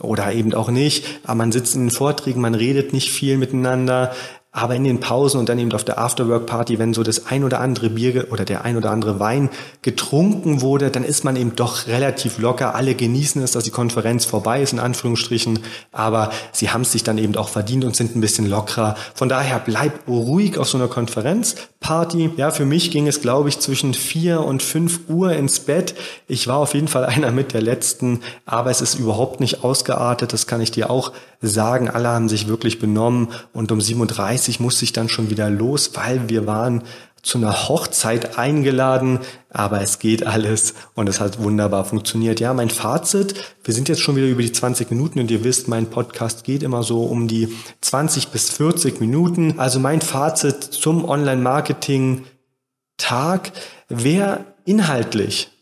oder 0.00 0.32
eben 0.32 0.52
auch 0.52 0.68
nicht, 0.68 1.20
aber 1.22 1.36
man 1.36 1.52
sitzt 1.52 1.76
in 1.76 1.82
den 1.82 1.90
Vorträgen, 1.92 2.40
man 2.40 2.56
redet 2.56 2.92
nicht 2.92 3.12
viel 3.12 3.38
miteinander, 3.38 4.12
aber 4.54 4.76
in 4.76 4.84
den 4.84 5.00
Pausen 5.00 5.40
und 5.40 5.48
dann 5.48 5.58
eben 5.58 5.72
auf 5.72 5.82
der 5.82 5.98
Afterwork-Party, 5.98 6.78
wenn 6.78 6.92
so 6.92 7.02
das 7.02 7.26
ein 7.26 7.42
oder 7.42 7.60
andere 7.60 7.88
Bier 7.88 8.26
oder 8.30 8.44
der 8.44 8.66
ein 8.66 8.76
oder 8.76 8.90
andere 8.90 9.18
Wein 9.18 9.48
getrunken 9.80 10.60
wurde, 10.60 10.90
dann 10.90 11.04
ist 11.04 11.24
man 11.24 11.36
eben 11.36 11.56
doch 11.56 11.86
relativ 11.86 12.38
locker. 12.38 12.74
Alle 12.74 12.94
genießen 12.94 13.42
es, 13.42 13.52
dass 13.52 13.64
die 13.64 13.70
Konferenz 13.70 14.26
vorbei 14.26 14.60
ist, 14.60 14.74
in 14.74 14.78
Anführungsstrichen. 14.78 15.60
Aber 15.90 16.30
sie 16.52 16.68
haben 16.68 16.82
es 16.82 16.92
sich 16.92 17.02
dann 17.02 17.16
eben 17.16 17.34
auch 17.36 17.48
verdient 17.48 17.86
und 17.86 17.96
sind 17.96 18.14
ein 18.14 18.20
bisschen 18.20 18.46
lockerer. 18.46 18.94
Von 19.14 19.30
daher 19.30 19.58
bleib 19.58 20.06
ruhig 20.06 20.58
auf 20.58 20.68
so 20.68 20.76
einer 20.76 20.88
Konferenzparty. 20.88 22.32
Ja, 22.36 22.50
für 22.50 22.66
mich 22.66 22.90
ging 22.90 23.06
es, 23.06 23.22
glaube 23.22 23.48
ich, 23.48 23.58
zwischen 23.58 23.94
vier 23.94 24.42
und 24.42 24.62
fünf 24.62 25.00
Uhr 25.08 25.32
ins 25.32 25.60
Bett. 25.60 25.94
Ich 26.28 26.46
war 26.46 26.58
auf 26.58 26.74
jeden 26.74 26.88
Fall 26.88 27.06
einer 27.06 27.30
mit 27.30 27.54
der 27.54 27.62
letzten, 27.62 28.20
aber 28.44 28.70
es 28.70 28.82
ist 28.82 28.96
überhaupt 28.96 29.40
nicht 29.40 29.64
ausgeartet. 29.64 30.34
Das 30.34 30.46
kann 30.46 30.60
ich 30.60 30.70
dir 30.70 30.90
auch 30.90 31.12
sagen. 31.40 31.88
Alle 31.88 32.08
haben 32.08 32.28
sich 32.28 32.48
wirklich 32.48 32.78
benommen 32.78 33.28
und 33.54 33.72
um 33.72 33.80
37 33.80 34.41
30 34.42 34.60
musste 34.60 34.84
ich 34.84 34.92
dann 34.92 35.08
schon 35.08 35.30
wieder 35.30 35.48
los, 35.48 35.92
weil 35.94 36.28
wir 36.28 36.48
waren 36.48 36.82
zu 37.22 37.38
einer 37.38 37.68
Hochzeit 37.68 38.36
eingeladen, 38.36 39.20
aber 39.48 39.80
es 39.80 40.00
geht 40.00 40.26
alles 40.26 40.74
und 40.94 41.08
es 41.08 41.20
hat 41.20 41.40
wunderbar 41.40 41.84
funktioniert. 41.84 42.40
Ja, 42.40 42.52
mein 42.52 42.70
Fazit, 42.70 43.36
wir 43.62 43.72
sind 43.72 43.88
jetzt 43.88 44.00
schon 44.00 44.16
wieder 44.16 44.26
über 44.26 44.42
die 44.42 44.50
20 44.50 44.90
Minuten 44.90 45.20
und 45.20 45.30
ihr 45.30 45.44
wisst, 45.44 45.68
mein 45.68 45.86
Podcast 45.86 46.42
geht 46.42 46.64
immer 46.64 46.82
so 46.82 47.04
um 47.04 47.28
die 47.28 47.56
20 47.80 48.30
bis 48.30 48.50
40 48.50 49.00
Minuten. 49.00 49.60
Also 49.60 49.78
mein 49.78 50.00
Fazit 50.00 50.64
zum 50.64 51.08
Online-Marketing-Tag, 51.08 53.52
wer 53.88 54.44
inhaltlich 54.64 55.52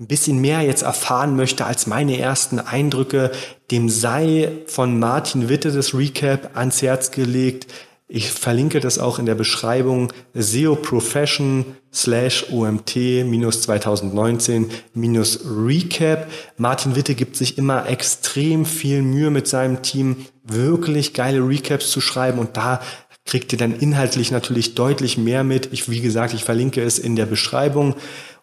ein 0.00 0.06
bisschen 0.06 0.40
mehr 0.40 0.62
jetzt 0.62 0.82
erfahren 0.82 1.36
möchte 1.36 1.66
als 1.66 1.86
meine 1.86 2.18
ersten 2.18 2.58
Eindrücke, 2.58 3.30
dem 3.70 3.90
sei 3.90 4.50
von 4.66 4.98
Martin 4.98 5.50
Witte 5.50 5.70
das 5.70 5.94
Recap 5.94 6.56
ans 6.56 6.80
Herz 6.80 7.10
gelegt. 7.10 7.66
Ich 8.12 8.32
verlinke 8.32 8.80
das 8.80 8.98
auch 8.98 9.20
in 9.20 9.26
der 9.26 9.36
Beschreibung 9.36 10.12
SEO 10.34 10.74
Profession 10.74 11.64
slash 11.94 12.46
OMT 12.50 12.96
minus 13.24 13.62
2019 13.62 14.68
minus 14.94 15.38
Recap. 15.44 16.28
Martin 16.56 16.96
Witte 16.96 17.14
gibt 17.14 17.36
sich 17.36 17.56
immer 17.56 17.88
extrem 17.88 18.66
viel 18.66 19.02
Mühe 19.02 19.30
mit 19.30 19.46
seinem 19.46 19.82
Team, 19.82 20.26
wirklich 20.42 21.14
geile 21.14 21.38
Recaps 21.38 21.92
zu 21.92 22.00
schreiben 22.00 22.40
und 22.40 22.56
da 22.56 22.80
kriegt 23.26 23.52
ihr 23.52 23.58
dann 23.60 23.76
inhaltlich 23.76 24.32
natürlich 24.32 24.74
deutlich 24.74 25.16
mehr 25.16 25.44
mit. 25.44 25.72
Ich, 25.72 25.88
wie 25.88 26.00
gesagt, 26.00 26.34
ich 26.34 26.42
verlinke 26.42 26.82
es 26.82 26.98
in 26.98 27.14
der 27.14 27.26
Beschreibung. 27.26 27.94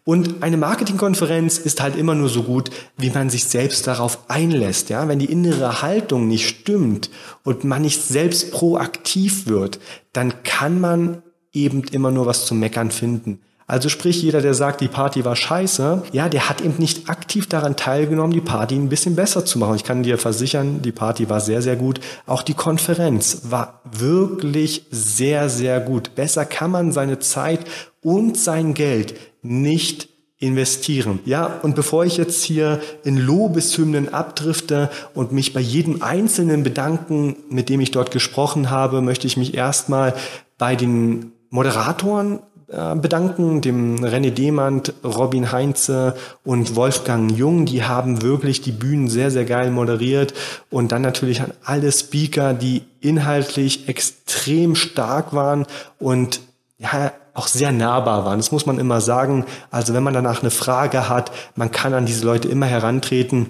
Und 0.07 0.41
eine 0.41 0.55
Marketingkonferenz 0.55 1.57
ist 1.57 1.81
halt 1.81 1.97
immer 1.97 2.15
nur 2.15 2.29
so 2.29 2.43
gut, 2.43 2.69
wie 2.95 3.09
man 3.09 3.29
sich 3.29 3.43
selbst 3.43 3.87
darauf 3.87 4.29
einlässt. 4.29 4.89
Ja, 4.89 5.09
wenn 5.09 5.19
die 5.19 5.29
innere 5.29 5.81
Haltung 5.81 6.29
nicht 6.29 6.47
stimmt 6.47 7.09
und 7.43 7.65
man 7.65 7.81
nicht 7.81 8.01
selbst 8.01 8.53
proaktiv 8.53 9.47
wird, 9.47 9.81
dann 10.13 10.43
kann 10.43 10.79
man 10.79 11.23
eben 11.51 11.83
immer 11.91 12.09
nur 12.09 12.25
was 12.25 12.45
zu 12.45 12.55
meckern 12.55 12.89
finden. 12.89 13.41
Also 13.69 13.89
sprich, 13.89 14.21
jeder, 14.21 14.41
der 14.41 14.53
sagt, 14.53 14.79
die 14.79 14.87
Party 14.87 15.25
war 15.25 15.35
scheiße, 15.35 16.03
ja, 16.13 16.29
der 16.29 16.47
hat 16.47 16.61
eben 16.61 16.75
nicht 16.77 17.09
aktiv 17.09 17.47
daran 17.49 17.75
teilgenommen, 17.75 18.31
die 18.31 18.39
Party 18.39 18.75
ein 18.75 18.87
bisschen 18.87 19.17
besser 19.17 19.43
zu 19.43 19.59
machen. 19.59 19.75
Ich 19.75 19.83
kann 19.83 20.03
dir 20.03 20.17
versichern, 20.17 20.81
die 20.81 20.93
Party 20.93 21.29
war 21.29 21.41
sehr, 21.41 21.61
sehr 21.61 21.75
gut. 21.75 21.99
Auch 22.25 22.43
die 22.43 22.53
Konferenz 22.53 23.41
war 23.49 23.81
wirklich 23.91 24.85
sehr, 24.89 25.49
sehr 25.49 25.81
gut. 25.81 26.15
Besser 26.15 26.45
kann 26.45 26.71
man 26.71 26.93
seine 26.93 27.19
Zeit 27.19 27.65
und 28.01 28.37
sein 28.37 28.73
Geld 28.73 29.15
nicht 29.47 30.09
investieren. 30.39 31.19
Ja, 31.25 31.59
und 31.63 31.75
bevor 31.75 32.05
ich 32.05 32.17
jetzt 32.17 32.43
hier 32.43 32.79
in 33.03 33.17
Lobeshymnen 33.17 34.13
abdrifte 34.13 34.89
und 35.15 35.31
mich 35.31 35.53
bei 35.53 35.59
jedem 35.59 36.03
Einzelnen 36.03 36.61
bedanken, 36.61 37.37
mit 37.49 37.69
dem 37.69 37.81
ich 37.81 37.91
dort 37.91 38.11
gesprochen 38.11 38.69
habe, 38.69 39.01
möchte 39.01 39.25
ich 39.25 39.37
mich 39.37 39.55
erstmal 39.55 40.13
bei 40.59 40.75
den 40.75 41.31
Moderatoren 41.49 42.39
äh, 42.67 42.95
bedanken, 42.95 43.61
dem 43.61 43.95
René 44.03 44.29
Demand, 44.29 44.93
Robin 45.03 45.51
Heinze 45.51 46.15
und 46.43 46.75
Wolfgang 46.75 47.31
Jung. 47.31 47.65
Die 47.65 47.83
haben 47.83 48.21
wirklich 48.21 48.61
die 48.61 48.73
Bühnen 48.73 49.07
sehr, 49.07 49.31
sehr 49.31 49.45
geil 49.45 49.71
moderiert. 49.71 50.33
Und 50.69 50.91
dann 50.91 51.01
natürlich 51.01 51.41
an 51.41 51.53
alle 51.63 51.91
Speaker, 51.91 52.53
die 52.53 52.83
inhaltlich 52.99 53.87
extrem 53.87 54.75
stark 54.75 55.33
waren 55.33 55.65
und 55.97 56.41
ja, 56.77 57.11
auch 57.37 57.47
sehr 57.47 57.71
nahbar 57.71 58.25
waren. 58.25 58.39
Das 58.39 58.51
muss 58.51 58.65
man 58.65 58.79
immer 58.79 58.99
sagen. 58.99 59.45
Also 59.69 59.93
wenn 59.93 60.01
man 60.01 60.15
danach 60.15 60.41
eine 60.41 60.49
Frage 60.49 61.07
hat, 61.07 61.31
man 61.55 61.69
kann 61.69 61.93
an 61.93 62.07
diese 62.07 62.25
Leute 62.25 62.47
immer 62.47 62.65
herantreten. 62.65 63.49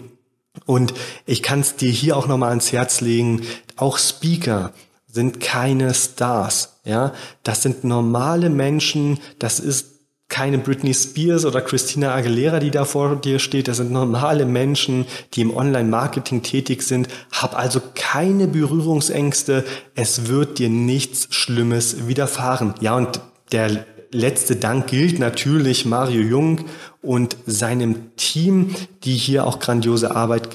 Und 0.66 0.94
ich 1.26 1.42
kann 1.42 1.62
es 1.62 1.78
dir 1.78 1.90
hier 1.90 2.18
auch 2.18 2.28
nochmal 2.28 2.50
ans 2.50 2.74
Herz 2.74 3.00
legen. 3.00 3.44
Auch 3.78 3.98
Speaker 3.98 4.74
sind 5.08 5.40
keine 5.40 5.94
Stars. 5.94 6.80
Ja, 6.84 7.14
das 7.44 7.62
sind 7.62 7.86
normale 7.86 8.50
Menschen. 8.50 9.20
Das 9.40 9.62
ist 9.62 9.94
keine 10.28 10.58
Britney 10.58 10.94
Spears 10.94 11.46
oder 11.46 11.62
Christina 11.62 12.14
Aguilera, 12.14 12.60
die 12.60 12.72
da 12.72 12.84
vor 12.84 13.16
dir 13.16 13.40
steht. 13.40 13.70
Das 13.70 13.78
sind 13.78 13.92
normale 13.92 14.46
Menschen, 14.46 15.06
die 15.34 15.42
im 15.42 15.56
Online-Marketing 15.56 16.44
tätig 16.44 16.82
sind. 16.84 17.08
Hab 17.32 17.58
also 17.58 17.82
keine 17.96 18.50
Berührungsängste. 18.50 19.64
Es 19.96 20.28
wird 20.28 20.60
dir 20.60 20.70
nichts 20.70 21.34
Schlimmes 21.34 22.08
widerfahren. 22.10 22.74
Ja, 22.82 22.98
und 22.98 23.22
der 23.52 23.86
letzte 24.12 24.56
Dank 24.56 24.88
gilt 24.88 25.20
natürlich 25.20 25.86
Mario 25.86 26.22
Jung 26.22 26.66
und 27.02 27.38
seinem 27.46 28.16
Team, 28.16 28.74
die 29.04 29.16
hier 29.16 29.46
auch 29.46 29.60
grandiose 29.60 30.16
Arbeit 30.16 30.50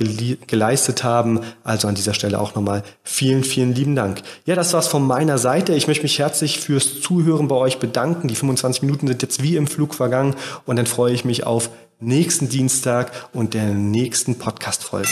geleistet 0.47 1.05
haben. 1.05 1.41
Also 1.65 1.89
an 1.89 1.95
dieser 1.95 2.15
Stelle 2.15 2.41
auch 2.41 2.55
nochmal 2.55 2.83
vielen, 3.03 3.45
vielen 3.45 3.75
lieben 3.75 3.97
Dank. 3.97 4.23
Ja, 4.45 4.55
das 4.55 4.73
war's 4.73 4.89
von 4.89 5.07
meiner 5.07 5.39
Seite. 5.39 5.75
Ich 5.75 5.87
möchte 5.87 6.03
mich 6.03 6.19
herzlich 6.19 6.61
fürs 6.61 7.01
Zuhören 7.01 7.49
bei 7.49 7.57
euch 7.57 7.79
bedanken. 7.79 8.29
Die 8.29 8.35
25 8.35 8.83
Minuten 8.83 9.07
sind 9.07 9.23
jetzt 9.23 9.43
wie 9.43 9.57
im 9.57 9.67
Flug 9.67 9.95
vergangen 9.95 10.35
und 10.67 10.77
dann 10.77 10.87
freue 10.87 11.13
ich 11.13 11.25
mich 11.25 11.45
auf 11.45 11.71
nächsten 12.01 12.49
Dienstag 12.49 13.13
und 13.33 13.55
der 13.55 13.67
nächsten 13.67 14.37
Podcast-Folge. 14.37 15.09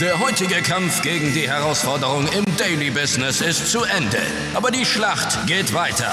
Der 0.00 0.20
heutige 0.20 0.62
Kampf 0.62 1.02
gegen 1.02 1.34
die 1.34 1.48
Herausforderung 1.48 2.26
im 2.38 2.44
Daily 2.56 2.90
Business 2.90 3.40
ist 3.40 3.70
zu 3.70 3.82
Ende. 3.82 4.18
Aber 4.54 4.70
die 4.70 4.84
Schlacht 4.84 5.46
geht 5.46 5.74
weiter. 5.74 6.12